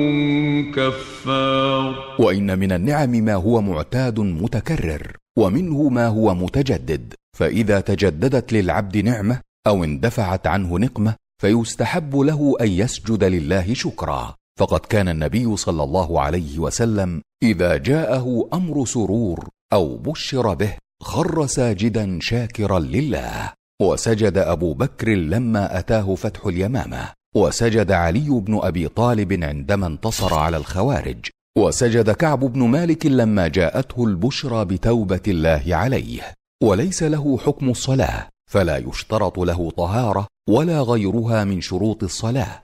كفار 0.73 1.95
وان 2.19 2.59
من 2.59 2.73
النعم 2.73 3.11
ما 3.11 3.35
هو 3.35 3.61
معتاد 3.61 4.21
متكرر 4.21 5.17
ومنه 5.39 5.89
ما 5.89 6.07
هو 6.07 6.35
متجدد 6.35 7.15
فاذا 7.39 7.81
تجددت 7.81 8.53
للعبد 8.53 8.97
نعمه 8.97 9.41
أو 9.67 9.85
اندفعت 9.85 10.47
عنه 10.47 10.79
نقمه 10.79 11.15
فيستحب 11.43 12.17
له 12.17 12.55
ان 12.61 12.69
يسجد 12.69 13.25
لله 13.25 13.75
شكرا 13.75 14.35
فقد 14.59 14.81
كان 14.81 15.09
النبي 15.09 15.57
صلى 15.57 15.83
الله 15.83 16.21
عليه 16.21 16.59
وسلم 16.59 17.23
إذا 17.43 17.77
جاءه 17.77 18.49
أمر 18.53 18.85
سرور 18.85 19.49
أو 19.73 19.97
بشر 19.97 20.55
به 20.55 20.75
خر 21.03 21.47
ساجدا 21.47 22.19
شاكرا 22.23 22.79
لله. 22.79 23.53
وسجد 23.83 24.39
أبو 24.39 24.75
بكر 24.75 25.09
لما 25.09 25.79
أتاه 25.79 26.15
فتح 26.15 26.47
اليمامة. 26.47 27.09
وسجد 27.37 27.93
علي 27.93 28.31
بن 28.31 28.61
أبي 28.63 28.89
طالب 28.89 29.45
عندما 29.45 29.87
انتصر 29.87 30.35
على 30.35 30.57
الخوارج. 30.57 31.29
وسجد 31.59 32.11
كعب 32.11 32.41
بن 32.41 32.63
مالك 32.63 33.07
لما 33.07 33.49
جاءته 33.49 34.05
البشرى 34.05 34.65
بتوبة 34.65 35.23
الله 35.29 35.65
عليه. 35.69 36.33
وليس 36.63 37.03
له 37.03 37.39
حكم 37.39 37.71
الصلاة 37.71 38.29
فلا 38.51 38.77
يشترط 38.77 39.39
له 39.39 39.71
طهارة 39.71 40.27
ولا 40.49 40.81
غيرها 40.81 41.45
من 41.45 41.61
شروط 41.61 42.03
الصلاة. 42.03 42.64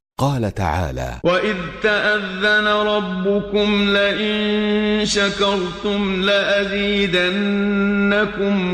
قال 0.21 0.53
تعالى 0.53 1.19
وإذ 1.23 1.55
تأذن 1.83 2.67
ربكم 2.67 3.89
لئن 3.89 5.05
شكرتم 5.05 6.21
لأزيدنكم 6.21 7.33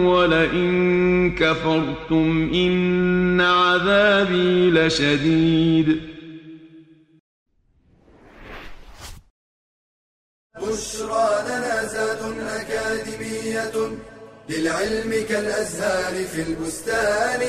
ولئن 0.06 1.36
كفرتم 1.36 2.52
إن 2.54 3.42
عذابي 3.42 4.72
لشديد. 4.72 6.02
بشرى 10.62 11.30
لنا 11.48 11.84
زاد 11.84 12.22
أكاديمية 12.60 13.76
للعلم 14.50 15.12
كالأزهار 15.30 16.16
في 16.26 16.42
البستان. 16.42 17.42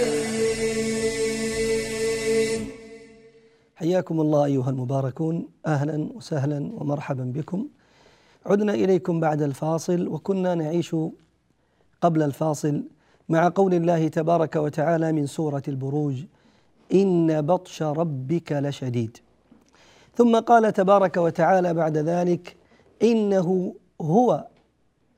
حياكم 3.78 4.20
الله 4.20 4.44
أيها 4.44 4.70
المباركون 4.70 5.48
أهلا 5.66 6.08
وسهلا 6.14 6.70
ومرحبا 6.74 7.24
بكم. 7.24 7.66
عدنا 8.46 8.74
إليكم 8.74 9.20
بعد 9.20 9.42
الفاصل 9.42 10.08
وكنا 10.08 10.54
نعيش 10.54 10.96
قبل 12.00 12.22
الفاصل 12.22 12.82
مع 13.28 13.52
قول 13.54 13.74
الله 13.74 14.08
تبارك 14.08 14.56
وتعالى 14.56 15.12
من 15.12 15.26
سورة 15.26 15.62
البروج 15.68 16.24
إن 16.94 17.46
بطش 17.46 17.82
ربك 17.82 18.52
لشديد. 18.52 19.18
ثم 20.16 20.38
قال 20.38 20.72
تبارك 20.72 21.16
وتعالى 21.16 21.74
بعد 21.74 21.96
ذلك 21.96 22.56
إنه 23.02 23.74
هو 24.00 24.46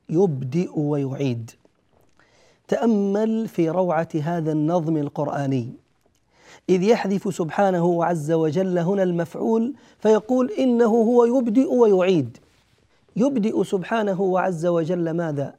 يبدئ 0.08 0.78
ويعيد. 0.78 1.50
تأمل 2.68 3.48
في 3.48 3.70
روعة 3.70 4.08
هذا 4.22 4.52
النظم 4.52 4.96
القرآني 4.96 5.72
إذ 6.70 6.82
يحذف 6.82 7.34
سبحانه 7.34 8.04
عز 8.04 8.32
وجل 8.32 8.78
هنا 8.78 9.02
المفعول 9.02 9.74
فيقول 9.98 10.50
إنه 10.50 10.86
هو 10.86 11.24
يبدئ 11.24 11.74
ويعيد. 11.74 12.38
يبدئ 13.16 13.64
سبحانه 13.64 14.20
وعز 14.20 14.66
وجل 14.66 15.10
ماذا؟ 15.10 15.54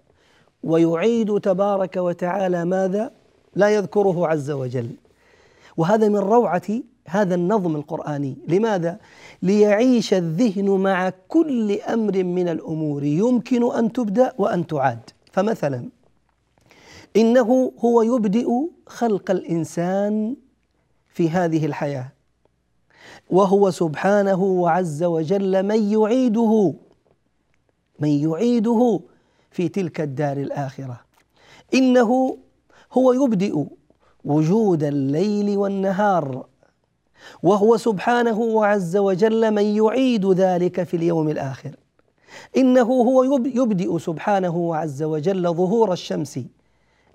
ويعيد 0.64 1.40
تبارك 1.40 1.98
وتعالى 1.98 2.66
ماذا؟ 2.66 3.12
لا 3.56 3.70
يذكره 3.70 4.28
عز 4.28 4.52
وجل. 4.52 4.90
وهذا 5.78 6.08
من 6.08 6.18
روعة 6.18 6.70
هذا 7.08 7.36
النظم 7.36 7.76
القرآني. 7.76 8.38
لماذا؟ 8.48 9.00
ليعيش 9.44 10.14
الذهن 10.14 10.70
مع 10.70 11.12
كل 11.28 11.80
أمر 11.82 12.24
من 12.24 12.48
الأمور. 12.48 13.04
يمكن 13.04 13.72
أن 13.72 13.94
تبدأ 13.94 14.34
وأن 14.38 14.68
تعاد. 14.68 15.00
فمثلا 15.32 15.90
إنه 17.16 17.72
هو 17.80 18.02
يبدئ 18.02 18.48
خلق 18.88 19.32
الإنسان 19.32 20.36
في 21.14 21.30
هذه 21.30 21.66
الحياة. 21.66 22.12
وهو 23.30 23.72
سبحانه 23.72 24.44
وعز 24.44 25.04
وجل 25.04 25.64
من 25.64 25.92
يعيده 25.92 26.74
من 28.00 28.10
يعيده 28.10 29.00
في 29.52 29.70
تلك 29.70 30.02
الدار 30.02 30.38
الآخرة. 30.38 31.00
إنه 31.74 32.38
هو 32.94 33.14
يبدئ 33.14 33.64
وجود 34.26 34.84
الليل 34.84 35.58
والنهار. 35.58 36.46
وهو 37.44 37.78
سبحانه 37.78 38.40
وعز 38.40 38.98
وجل 38.98 39.52
من 39.52 39.64
يعيد 39.64 40.26
ذلك 40.26 40.84
في 40.84 40.98
اليوم 40.98 41.30
الآخر. 41.30 41.76
إنه 42.58 42.82
هو 42.82 43.24
يبدئ 43.46 44.00
سبحانه 44.00 44.58
وعز 44.58 45.04
وجل 45.04 45.54
ظهور 45.54 45.94
الشمس 45.94 46.40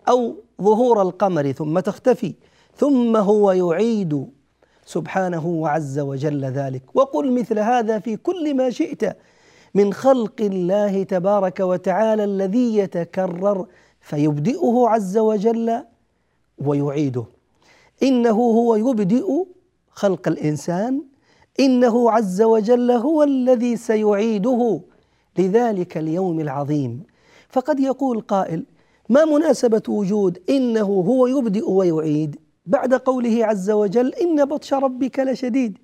أو 0.08 0.36
ظهور 0.62 1.02
القمر 1.02 1.52
ثم 1.52 1.80
تختفي. 1.80 2.34
ثم 2.76 3.16
هو 3.16 3.52
يعيد 3.52 4.26
سبحانه 4.86 5.46
وعز 5.46 5.98
وجل 5.98 6.44
ذلك. 6.44 6.82
وقل 6.94 7.32
مثل 7.32 7.58
هذا 7.58 7.98
في 7.98 8.16
كل 8.16 8.54
ما 8.54 8.70
شئت 8.70 9.16
من 9.74 9.92
خلق 9.92 10.40
الله 10.40 11.02
تبارك 11.02 11.60
وتعالى 11.60 12.24
الذي 12.24 12.76
يتكرر 12.76 13.66
فيبدئه 14.00 14.84
عز 14.88 15.18
وجل 15.18 15.82
ويعيده. 16.58 17.24
إنه 18.02 18.30
هو 18.30 18.76
يبدئ 18.76 19.26
خلق 19.90 20.28
الإنسان. 20.28 21.02
إنه 21.60 22.10
عز 22.10 22.42
وجل 22.42 22.90
هو 22.90 23.22
الذي 23.22 23.76
سيعيده 23.76 24.80
لذلك 25.38 25.96
اليوم 25.96 26.40
العظيم. 26.40 27.02
فقد 27.48 27.80
يقول 27.80 28.20
قائل 28.20 28.64
ما 29.08 29.24
مناسبة 29.24 29.82
وجود 29.88 30.38
إنه 30.50 30.82
هو 30.82 31.26
يبدئ 31.26 31.70
ويعيد؟ 31.70 32.45
بعد 32.66 32.94
قوله 32.94 33.46
عز 33.46 33.70
وجل 33.70 34.14
إن 34.14 34.44
بطش 34.44 34.74
ربك 34.74 35.18
لشديد. 35.18 35.78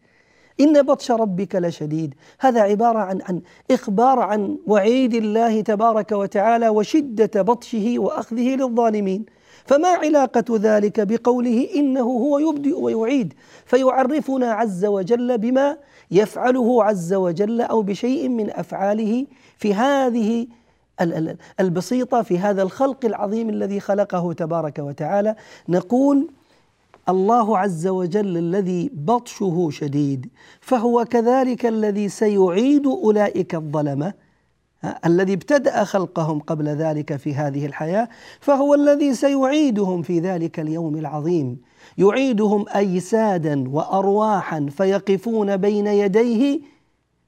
إن 0.60 0.82
بطش 0.82 1.10
ربك 1.10 1.54
لشديد. 1.56 2.14
هذا 2.40 2.60
عبارة 2.60 2.98
عن 2.98 3.22
عن 3.22 3.40
إخبار 3.70 4.18
عن 4.20 4.58
وعيد 4.66 5.14
الله 5.14 5.60
تبارك 5.60 6.12
وتعالى 6.12 6.68
وشدة 6.68 7.42
بطشه 7.42 7.94
وأخذه 7.98 8.56
للظالمين. 8.56 9.24
فما 9.66 9.88
علاقة 9.88 10.44
ذلك 10.50 11.00
بقوله 11.00 11.68
إنه 11.74 12.00
هو 12.00 12.38
يبدئ 12.38 12.80
ويعيد؟ 12.80 13.34
فيعرفنا 13.66 14.52
عز 14.52 14.84
وجل 14.84 15.38
بما 15.38 15.76
يفعله 16.10 16.84
عز 16.84 17.14
وجل 17.14 17.60
أو 17.60 17.82
بشيء 17.82 18.28
من 18.28 18.50
أفعاله 18.50 19.26
في 19.58 19.74
هذه 19.74 20.46
البسيطة 21.60 22.22
في 22.22 22.38
هذا 22.38 22.62
الخلق 22.62 23.04
العظيم 23.04 23.48
الذي 23.48 23.80
خلقه 23.80 24.32
تبارك 24.32 24.78
وتعالى. 24.78 25.36
نقول 25.68 26.28
الله 27.08 27.58
عز 27.58 27.86
وجل 27.86 28.36
الذي 28.36 28.90
بطشه 28.94 29.68
شديد 29.70 30.26
فهو 30.60 31.04
كذلك 31.04 31.66
الذي 31.66 32.08
سيعيد 32.08 32.86
أولئك 32.86 33.54
الظلمة 33.54 34.14
الذي 35.06 35.32
ابتدأ 35.32 35.84
خلقهم 35.84 36.40
قبل 36.40 36.68
ذلك 36.68 37.16
في 37.16 37.34
هذه 37.34 37.66
الحياة 37.66 38.08
فهو 38.40 38.74
الذي 38.74 39.14
سيعيدهم 39.14 40.02
في 40.02 40.20
ذلك 40.20 40.60
اليوم 40.60 40.96
العظيم. 40.96 41.60
يعيدهم 41.98 42.64
أجسادا 42.68 43.68
وأرواحا 43.68 44.66
فيقفون 44.70 45.56
بين 45.56 45.86
يديه 45.86 46.60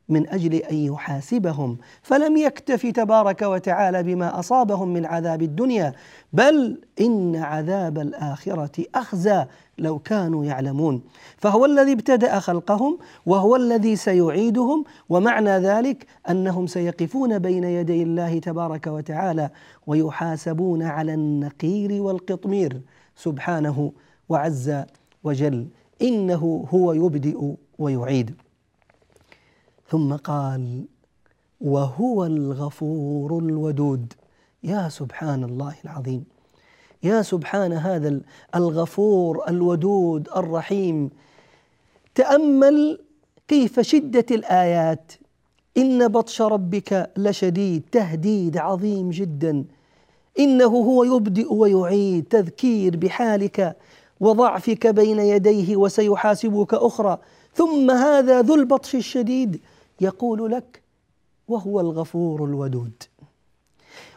من 0.08 0.28
أجل 0.28 0.54
أن 0.54 0.76
يحاسبهم. 0.76 1.78
فلم 2.02 2.36
يكتف 2.36 2.86
تبارك 2.86 3.42
وتعالى 3.42 4.02
بما 4.02 4.38
أصابهم 4.38 4.88
من 4.88 5.06
عذاب 5.06 5.42
الدنيا 5.42 5.92
بل 6.32 6.80
إن 7.00 7.36
عذاب 7.36 7.98
الآخرة 7.98 8.84
أخزى 8.94 9.44
لو 9.78 9.98
كانوا 9.98 10.44
يعلمون. 10.44 11.02
فهو 11.36 11.64
الذي 11.64 11.92
ابتدأ 11.92 12.38
خلقهم 12.38 12.98
وهو 13.26 13.56
الذي 13.56 13.96
سيعيدهم 13.96 14.84
ومعنى 15.08 15.50
ذلك 15.50 16.06
أنهم 16.30 16.66
سيقفون 16.66 17.38
بين 17.38 17.64
يدي 17.64 18.02
الله 18.02 18.38
تبارك 18.38 18.86
وتعالى 18.86 19.50
ويحاسبون 19.86 20.82
على 20.82 21.14
النقير 21.14 22.02
والقطمير. 22.02 22.80
سبحانه 23.16 23.92
وعز 24.28 24.72
وجل 25.24 25.68
إنه 26.02 26.66
هو 26.70 26.92
يبدئ 26.92 27.54
ويعيد. 27.78 28.43
ثم 29.94 30.16
قال 30.16 30.84
وهو 31.60 32.24
الغفور 32.24 33.38
الودود. 33.38 34.12
يا 34.62 34.88
سبحان 34.88 35.44
الله 35.44 35.74
العظيم. 35.84 36.24
يا 37.02 37.22
سبحان 37.22 37.72
هذا 37.72 38.20
الغفور 38.54 39.48
الودود 39.48 40.28
الرحيم. 40.36 41.10
تأمل 42.14 42.98
كيف 43.48 43.80
شدة 43.80 44.26
الآيات. 44.30 45.12
إن 45.76 46.08
بطش 46.08 46.42
ربك 46.42 47.10
لشديد 47.16 47.82
تهديد 47.92 48.56
عظيم 48.56 49.10
جدا. 49.10 49.64
إنه 50.38 50.64
هو 50.64 51.04
يبدئ 51.04 51.52
ويعيد 51.54 52.24
تذكير 52.24 52.96
بحالك 52.96 53.76
وضعفك 54.20 54.86
بين 54.86 55.18
يديه 55.18 55.76
وسيحاسبك 55.76 56.74
أخرى. 56.74 57.18
ثم 57.54 57.90
هذا 57.90 58.42
ذو 58.42 58.54
البطش 58.54 58.94
الشديد 58.94 59.60
يقول 60.00 60.50
لك 60.50 60.82
وهو 61.48 61.80
الغفور 61.80 62.44
الودود. 62.44 63.02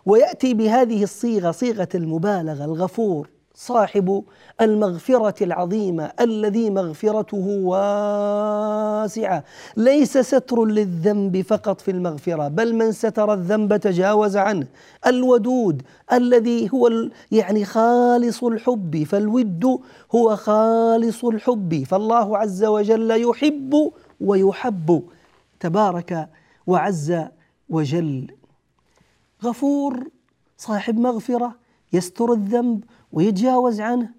ويأتي 0.06 0.54
بهذه 0.54 1.04
الصيغة 1.04 1.52
صيغة 1.52 1.90
المبالغة 1.96 2.66
الغفور 2.66 3.30
صاحب 3.56 4.24
المغفرة 4.62 5.44
العظيمة 5.44 6.12
الذي 6.22 6.70
مغفرته 6.70 7.62
واسعة. 7.63 9.44
ليس 9.78 10.18
ستر 10.18 10.66
للذنب 10.66 11.42
فقط 11.42 11.82
في 11.82 11.92
المغفرة 11.92 12.48
بل 12.48 12.76
من 12.76 12.92
ستر 12.92 13.34
الذنب 13.34 13.78
تجاوز 13.78 14.38
عنه. 14.38 14.68
الودود 15.08 15.82
الذي 16.13 16.70
هو 16.74 16.92
يعني 17.32 17.66
خالص 17.66 18.44
الحب 18.44 19.04
فالود 19.04 19.80
هو 20.16 20.36
خالص 20.36 21.26
الحب. 21.26 21.84
فالله 21.84 22.38
عز 22.38 22.63
وجل 22.63 23.30
يحب 23.30 23.92
ويحب. 24.22 25.04
تبارك 25.60 26.30
وعز 26.67 27.24
وجل. 27.70 28.32
غفور 29.43 30.08
صاحب 30.58 31.00
مغفرة 31.00 31.56
يستر 31.93 32.34
الذنب 32.34 32.84
ويتجاوز 33.12 33.82
عنه. 33.82 34.10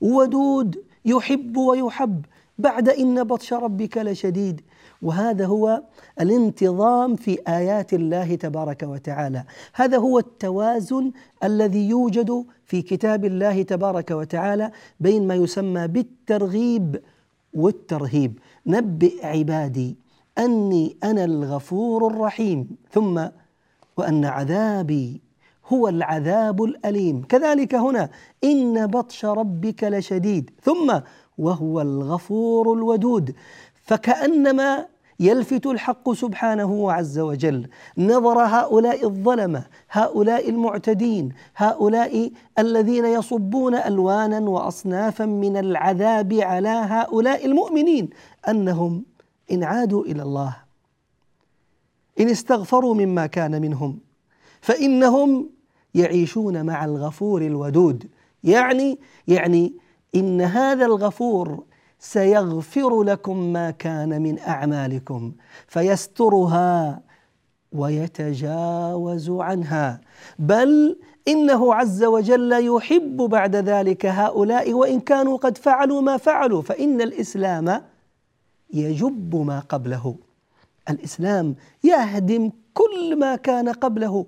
ودود 0.00 0.84
يحب 1.04 1.56
ويحب 1.56 2.24
بعد 2.58 2.88
إن 2.88 3.24
بطش 3.24 3.52
ربك 3.52 3.98
لشديد. 3.98 4.60
وهذا 5.02 5.46
هو 5.46 5.82
الانتظام 6.20 7.16
في 7.16 7.38
آيات 7.48 7.94
الله 7.94 8.34
تبارك 8.34 8.82
وتعالى. 8.82 9.44
هذا 9.74 9.98
هو 9.98 10.18
التوازن 10.18 11.12
الذي 11.44 11.88
يوجد 11.88 12.44
في 12.64 12.82
كتاب 12.82 13.24
الله 13.24 13.62
تبارك 13.62 14.10
وتعالى 14.10 14.70
بين 15.00 15.26
ما 15.26 15.34
يسمى 15.34 15.88
بالترغيب 15.88 17.02
والترهيب. 17.54 18.38
نبئ 18.66 19.26
عبادي 19.26 20.01
أني 20.38 20.96
أنا 21.04 21.24
الغفور 21.24 22.06
الرحيم. 22.06 22.76
ثم 22.90 23.26
وأن 23.96 24.24
عذابي 24.24 25.22
هو 25.66 25.88
العذاب 25.88 26.64
الأليم. 26.64 27.22
كذلك 27.22 27.74
هنا 27.74 28.10
إن 28.44 28.86
بطش 28.86 29.24
ربك 29.24 29.84
لشديد. 29.84 30.50
ثم 30.62 31.00
وهو 31.38 31.80
الغفور 31.80 32.72
الودود. 32.72 33.34
فكأنما 33.82 34.86
يلفت 35.20 35.66
الحق 35.66 36.12
سبحانه 36.12 36.92
عز 36.92 37.18
وجل. 37.18 37.68
نظر 37.98 38.38
هؤلاء 38.38 39.06
الظلمة 39.06 39.64
هؤلاء 39.90 40.50
المعتدين 40.50 41.28
هؤلاء 41.56 42.30
الذين 42.58 43.04
يصبون 43.04 43.74
ألوانا 43.74 44.40
وأصنافا 44.40 45.24
من 45.24 45.56
العذاب 45.56 46.32
على 46.34 46.68
هؤلاء 46.68 47.46
المؤمنين 47.46 48.10
أنهم 48.48 49.04
ان 49.50 49.64
عادوا 49.64 50.04
إلى 50.04 50.22
الله. 50.22 50.56
إن 52.20 52.28
استغفروا 52.28 52.94
مما 52.94 53.26
كان 53.26 53.62
منهم 53.62 53.98
فإنهم 54.60 55.50
يعيشون 55.94 56.66
مع 56.66 56.84
الغفور 56.84 57.42
الودود. 57.42 58.08
يعني 58.44 58.98
يعني 59.28 59.72
إن 60.14 60.40
هذا 60.40 60.86
الغفور 60.86 61.64
سيغفر 61.98 63.02
لكم 63.02 63.52
ما 63.52 63.70
كان 63.70 64.22
من 64.22 64.38
أعمالكم 64.38 65.32
فيسترها 65.66 67.00
ويتجاوز 67.72 69.30
عنها. 69.30 70.00
بل 70.38 70.98
إنه 71.28 71.74
عز 71.74 72.04
وجل 72.04 72.66
يحب 72.66 73.16
بعد 73.16 73.56
ذلك 73.56 74.06
هؤلاء 74.06 74.72
وإن 74.72 75.00
كانوا 75.00 75.36
قد 75.36 75.58
فعلوا 75.58 76.00
ما 76.00 76.16
فعلوا 76.16 76.62
فإن 76.62 77.00
الإسلام 77.00 77.82
يجب 78.72 79.36
ما 79.36 79.58
قبله. 79.60 80.14
الإسلام 80.90 81.54
يهدم 81.84 82.50
كل 82.74 83.18
ما 83.18 83.36
كان 83.36 83.68
قبله 83.68 84.26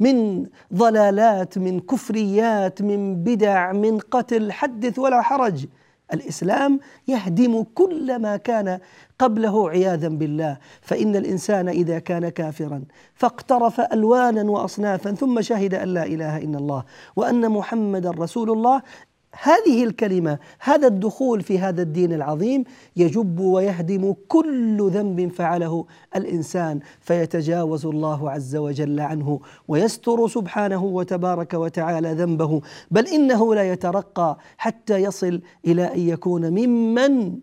من 0.00 0.46
ضلالات 0.74 1.58
من 1.58 1.80
كفريات 1.80 2.82
من 2.82 3.24
بدع 3.24 3.72
من 3.72 3.98
قتل 3.98 4.52
حدث 4.52 4.98
ولا 4.98 5.22
حرج. 5.22 5.66
الإسلام 6.14 6.80
يهدم 7.08 7.62
كل 7.74 8.18
ما 8.18 8.36
كان 8.36 8.78
قبله 9.18 9.70
عياذا 9.70 10.08
بالله. 10.08 10.58
فإن 10.80 11.16
الإنسان 11.16 11.68
إذا 11.68 11.98
كان 11.98 12.28
كافرا 12.28 12.82
فاقترف 13.14 13.80
ألوانا 13.80 14.50
واصنافا 14.50 15.12
ثم 15.12 15.40
شهد 15.40 15.74
أن 15.74 15.88
لا 15.88 16.06
إله 16.06 16.38
إلا 16.38 16.58
الله 16.58 16.84
وأن 17.16 17.48
محمدا 17.50 18.10
رسول 18.10 18.50
الله 18.50 18.82
هذه 19.32 19.84
الكلمة 19.84 20.38
هذا 20.60 20.86
الدخول 20.86 21.42
في 21.42 21.58
هذا 21.58 21.82
الدين 21.82 22.12
العظيم 22.12 22.64
يجب 22.96 23.40
ويهدم 23.40 24.14
كل 24.28 24.90
ذنب 24.90 25.32
فعله 25.32 25.86
الإنسان 26.16 26.80
فيتجاوز 27.00 27.86
الله 27.86 28.30
عز 28.30 28.56
وجل 28.56 29.00
عنه 29.00 29.40
ويستر 29.68 30.28
سبحانه 30.28 30.84
وتبارك 30.84 31.54
وتعالى 31.54 32.12
ذنبه. 32.12 32.60
بل 32.90 33.06
إنه 33.06 33.54
لا 33.54 33.72
يترقى 33.72 34.38
حتى 34.58 34.96
يصل 34.96 35.40
إلى 35.66 35.94
أن 35.94 36.00
يكون 36.00 36.50
ممن 36.50 37.38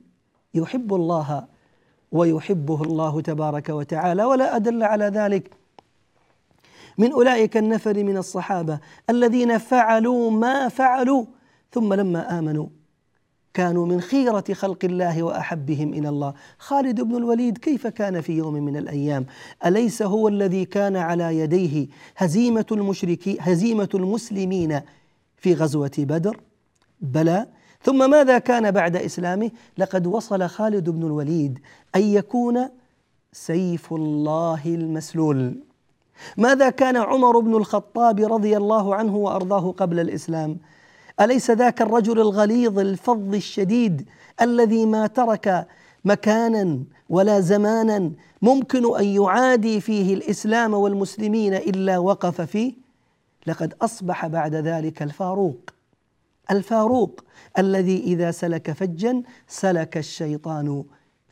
يحب 0.54 0.94
الله 0.94 1.46
ويحبه 2.12 2.82
الله 2.82 3.22
تبارك 3.22 3.70
وتعالى 3.70 4.24
ولا 4.24 4.56
أدل 4.56 4.84
على 4.84 5.06
ذلك. 5.06 5.52
من 6.98 7.12
أولئك 7.12 7.58
النفر 7.58 8.04
من 8.04 8.18
الصحابة 8.18 8.80
الذين 9.10 9.58
فعلوا 9.58 10.32
ما 10.32 10.70
فعلوا 10.70 11.26
ثم 11.78 11.94
لما 11.94 12.40
آمنوا 12.40 12.68
كانوا 13.54 13.86
من 13.86 14.02
خيرة 14.02 14.44
خلق 14.54 14.86
الله 14.86 15.24
وأحبهم 15.24 15.94
إلى 15.94 16.10
الله. 16.10 16.34
خالد 16.60 17.02
بن 17.02 17.16
الوليد 17.16 17.58
كيف 17.58 17.88
كان 17.88 18.22
في 18.22 18.34
يوم 18.34 18.54
من 18.54 18.78
الأيام؟ 18.78 19.26
أليس 19.66 20.02
هو 20.02 20.28
الذي 20.28 20.66
كان 20.66 20.96
على 20.96 21.38
يديه 21.38 21.88
هزيمة 22.16 22.66
المشركين 22.72 23.38
هزيمة 23.40 23.90
المسلمين 23.94 24.82
في 25.38 25.54
غزوة 25.54 25.92
بدر؟ 25.98 26.40
بلى. 27.02 27.48
ثم 27.82 28.10
ماذا 28.10 28.40
كان 28.40 28.72
بعد 28.72 28.96
إسلامه؟ 28.96 29.52
لقد 29.78 30.08
وصل 30.08 30.50
خالد 30.50 30.90
بن 30.90 31.04
الوليد 31.04 31.60
أن 31.96 32.02
يكون 32.02 32.70
سيف 33.32 33.94
الله 33.94 34.62
المسلول. 34.66 35.64
ماذا 36.38 36.70
كان 36.70 36.98
عمر 36.98 37.40
بن 37.40 37.56
الخطاب 37.56 38.34
رضي 38.34 38.58
الله 38.58 38.96
عنه 38.96 39.16
وأرضاه 39.16 39.72
قبل 39.72 40.00
الإسلام؟ 40.00 40.58
أليس 41.22 41.52
ذاك 41.52 41.82
الرجل 41.82 42.20
الغليظ 42.20 42.80
الفظ 42.80 43.34
الشديد 43.34 44.10
الذي 44.42 44.86
ما 44.86 45.08
ترك 45.08 45.68
مكانا 46.06 46.84
ولا 47.10 47.40
زمانا 47.40 48.12
ممكن 48.42 48.98
أن 48.98 49.06
يعادي 49.06 49.82
فيه 49.82 50.14
الإسلام 50.14 50.74
والمسلمين 50.74 51.54
إلا 51.54 51.98
وقف 51.98 52.42
فيه؟ 52.42 52.74
لقد 53.48 53.74
أصبح 53.82 54.28
بعد 54.28 54.56
ذلك 54.56 55.02
الفاروق. 55.04 55.70
الفاروق 56.52 57.24
الذي 57.58 58.04
إذا 58.04 58.32
سلك 58.32 58.72
فجا 58.72 59.24
سلك 59.48 59.98
الشيطان 59.98 60.84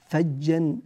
فجا 0.08 0.78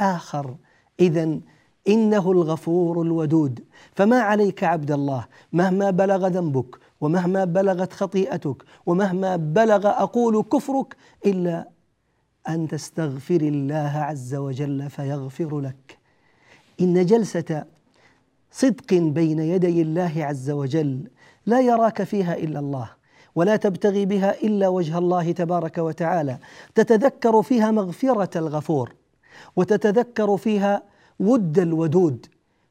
آخر. 0.00 0.56
اذا 1.00 1.40
إنه 1.88 2.32
الغفور 2.32 3.02
الودود. 3.02 3.64
فما 3.92 4.20
عليك 4.20 4.64
عبد 4.64 4.90
الله؟ 4.90 5.26
مهما 5.52 5.90
بلغ 5.90 6.26
ذنبك 6.28 6.83
ومهما 7.00 7.44
بلغت 7.44 7.92
خطيئتك 7.92 8.62
ومهما 8.86 9.36
بلغ 9.36 9.86
أقول 9.86 10.42
كفرك 10.42 10.96
إلا 11.26 11.68
أن 12.48 12.68
تستغفر 12.68 13.40
الله 13.40 13.92
عز 13.94 14.34
وجل 14.34 14.90
فيغفر 14.90 15.60
لك. 15.60 15.98
إن 16.80 17.06
جلسة 17.06 17.64
صدق 18.50 18.94
بين 18.94 19.38
يدي 19.38 19.82
الله 19.82 20.12
عز 20.16 20.50
وجل 20.50 21.10
لا 21.46 21.60
يراك 21.60 22.02
فيها 22.02 22.36
إلا 22.36 22.58
الله 22.58 22.90
ولا 23.34 23.56
تبتغي 23.56 24.06
بها 24.06 24.42
إلا 24.42 24.68
وجه 24.68 24.98
الله 24.98 25.32
تبارك 25.32 25.78
وتعالى. 25.78 26.38
تتذكر 26.74 27.42
فيها 27.42 27.70
مغفرة 27.70 28.38
الغفور 28.38 28.94
وتتذكر 29.56 30.36
فيها 30.36 30.82
ود 31.20 31.58
الودود 31.58 32.26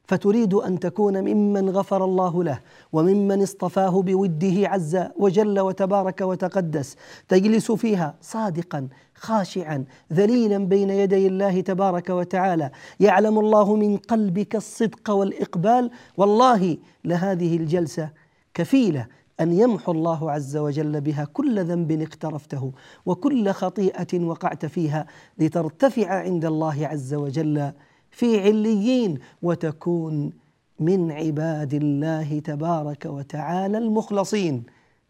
فتريد 0.06 0.54
أن 0.54 0.80
تكون 0.80 1.20
ممن 1.20 1.70
غفر 1.70 2.04
الله 2.04 2.44
له 2.44 2.60
وممن 2.92 3.42
اصطفاه 3.42 4.02
بوده 4.02 4.68
عز 4.68 4.98
وجل 5.16 5.60
وتبارك 5.60 6.20
وتقدس. 6.20 6.96
تجلس 7.28 7.72
فيها 7.72 8.14
صادقا 8.20 8.88
خاشعا 9.14 9.84
ذليلا 10.12 10.58
بين 10.58 10.90
يدي 10.90 11.26
الله 11.26 11.60
تبارك 11.60 12.10
وتعالى. 12.10 12.70
يعلم 13.00 13.38
الله 13.38 13.76
من 13.76 13.96
قلبك 13.96 14.56
الصدق 14.56 15.10
والإقبال. 15.10 15.90
والله 16.16 16.76
لهذه 17.04 17.56
الجلسة 17.56 18.10
كفيلة 18.54 19.06
أن 19.40 19.52
يمحو 19.52 19.92
الله 19.92 20.30
عز 20.30 20.56
وجل 20.56 21.00
بها 21.00 21.24
كل 21.32 21.64
ذنب 21.64 21.92
اقترفته 21.92 22.72
وكل 23.06 23.50
خطيئة 23.50 24.20
وقعت 24.20 24.66
فيها 24.66 25.06
لترتفع 25.38 26.08
عند 26.08 26.44
الله 26.44 26.86
عز 26.86 27.14
وجل 27.14 27.72
في 28.14 28.40
عليين 28.40 29.18
وتكون 29.42 30.32
من 30.80 31.12
عباد 31.12 31.74
الله 31.74 32.38
تبارك 32.38 33.06
وتعالى 33.06 33.78
المخلصين. 33.78 34.62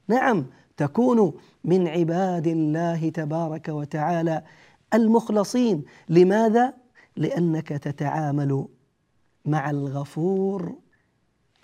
نعم 0.08 0.46
تكون 0.76 1.32
من 1.64 1.88
عباد 1.88 2.46
الله 2.46 3.08
تبارك 3.08 3.68
وتعالى 3.68 4.42
المخلصين. 4.94 5.82
لماذا؟ 6.08 6.74
لأنك 7.16 7.68
تتعامل 7.68 8.66
مع 9.46 9.70
الغفور 9.70 10.74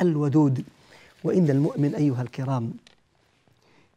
الودود. 0.00 0.64
وإن 1.24 1.50
المؤمن 1.50 1.94
أيها 1.94 2.22
الكرام 2.22 2.72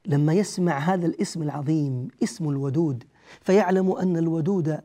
لما 0.05 0.33
يسمع 0.33 0.77
هذا 0.77 1.05
الاسم 1.05 1.41
العظيم 1.41 2.07
اسم 2.23 2.49
الودود 2.49 3.03
فيعلم 3.41 3.91
أن 3.91 4.17
الودود 4.17 4.79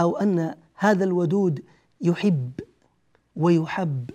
أو 0.00 0.16
أن 0.16 0.54
هذا 0.74 1.04
الودود 1.04 1.62
يحب 2.04 2.50
ويحب 3.36 4.10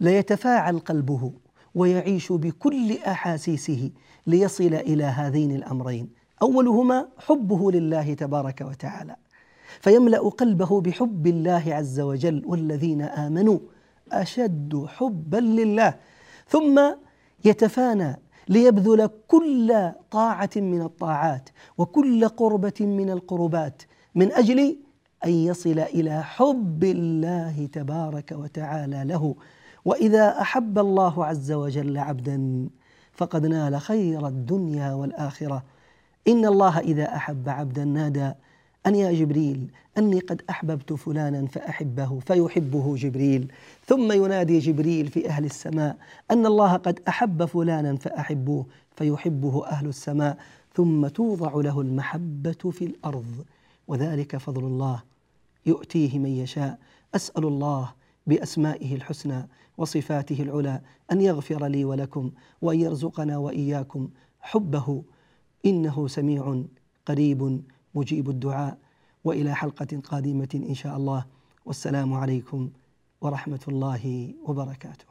ليتفاعل 0.00 0.78
قلبه 0.78 1.32
ويعيش 1.74 2.32
بكل 2.32 2.98
أحاسيسه 2.98 3.90
ليصل 4.26 4.74
إلى 4.74 5.04
هذين 5.04 5.50
الأمرين. 5.56 6.08
أولهما 6.42 7.08
حبه 7.18 7.72
لله 7.72 8.14
تبارك 8.14 8.60
وتعالى. 8.60 9.16
فيملأ 9.80 10.28
قلبه 10.28 10.80
بحب 10.80 11.26
الله 11.26 11.64
عز 11.66 12.00
وجل 12.00 12.42
والذين 12.46 13.02
آمنوا 13.02 13.58
أشد 14.12 14.84
حبا 14.88 15.36
لله. 15.36 15.94
ثم 16.48 16.80
يتفانى 17.44 18.20
ليبذل 18.48 19.10
كل 19.28 19.92
طاعة 20.10 20.50
من 20.56 20.82
الطاعات 20.82 21.48
وكل 21.78 22.28
قربة 22.28 22.74
من 22.80 23.10
القربات 23.10 23.82
من 24.14 24.32
أجل 24.32 24.76
أن 25.24 25.30
يصل 25.30 25.78
إلى 25.78 26.22
حب 26.22 26.84
الله 26.84 27.68
تبارك 27.72 28.32
وتعالى 28.32 29.04
له. 29.04 29.34
وإذا 29.84 30.40
أحب 30.40 30.78
الله 30.78 31.26
عز 31.26 31.52
وجل 31.52 31.98
عبدا 31.98 32.68
فقد 33.12 33.46
نال 33.46 33.80
خير 33.80 34.26
الدنيا 34.26 34.92
والآخرة. 34.92 35.62
إن 36.28 36.46
الله 36.46 36.78
إذا 36.78 37.16
أحب 37.16 37.48
عبدا 37.48 37.84
نادى 37.84 38.32
أن 38.86 38.94
يا 38.94 39.12
جبريل 39.12 39.70
أني 39.98 40.20
قد 40.20 40.42
أحببت 40.50 40.92
فلانا 40.92 41.46
فأحبه 41.46 42.18
فيحبه 42.18 42.96
جبريل. 42.96 43.52
ثم 43.86 44.12
ينادي 44.12 44.58
جبريل 44.58 45.06
في 45.08 45.28
أهل 45.28 45.44
السماء 45.44 45.96
أن 46.30 46.46
الله 46.46 46.76
قد 46.76 47.00
أحب 47.08 47.44
فلانا 47.44 47.96
فأحبوه 47.96 48.66
فيحبه 48.96 49.66
أهل 49.66 49.86
السماء. 49.86 50.36
ثم 50.74 51.06
توضع 51.06 51.52
له 51.54 51.80
المحبة 51.80 52.70
في 52.72 52.84
الأرض. 52.84 53.44
وذلك 53.90 54.36
فضل 54.36 54.64
الله. 54.64 55.02
يؤتيه 55.66 56.18
من 56.18 56.30
يشاء. 56.30 56.78
أسأل 57.14 57.44
الله 57.44 57.92
بأسمائه 58.26 58.94
الحسنى 58.94 59.48
وصفاته 59.78 60.42
العلى 60.42 60.80
أن 61.12 61.20
يغفر 61.20 61.66
لي 61.66 61.84
ولكم 61.84 62.30
وأن 62.62 62.80
يرزقنا 62.80 63.38
وإياكم 63.38 64.08
حبه. 64.40 65.02
إنه 65.66 66.08
سميع 66.08 66.62
قريب 67.06 67.62
مجيب 67.94 68.30
الدعاء. 68.30 68.78
وإلى 69.24 69.54
حلقة 69.54 70.00
قادمة 70.04 70.48
إن 70.54 70.74
شاء 70.74 70.96
الله. 70.96 71.24
والسلام 71.66 72.12
عليكم 72.12 72.70
ورحمة 73.20 73.60
الله 73.68 74.34
وبركاته. 74.46 75.10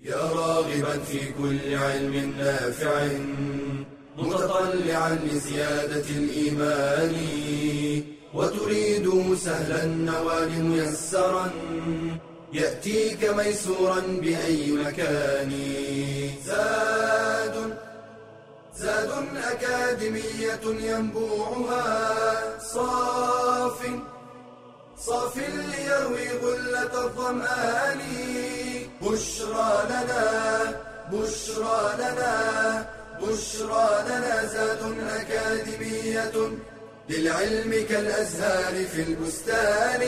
يا 0.00 0.16
راغبا 0.16 0.98
في 0.98 1.32
كل 1.32 1.74
علم 1.74 2.14
نافع. 2.38 3.08
متطلعا 4.18 5.18
لزيادة 5.24 6.06
الإيمان 6.10 7.14
وتريد 8.34 9.34
سهلا 9.34 9.84
النوال 9.84 10.64
ميسرا 10.64 11.50
يأتيك 12.52 13.24
ميسورا 13.24 14.00
بأي 14.00 14.72
مكان. 14.72 15.52
زاد 16.44 17.76
زاد 18.76 19.10
أكاديمية 19.50 20.64
ينبوعها 20.64 22.58
صاف 22.58 23.78
صاف 24.98 25.36
ليروي 25.38 26.28
غلة 26.42 27.04
الظمآن. 27.04 28.00
بشرى 29.02 29.72
لنا 29.90 30.24
بشرى 31.12 31.94
لنا 31.98 32.86
بشرى 33.22 34.04
لنا 34.06 34.46
زاد 34.46 34.82
أكاديمية 35.08 36.32
للعلم 37.08 37.86
كالأزهار 37.88 38.84
في 38.84 39.02
البستان. 39.02 40.00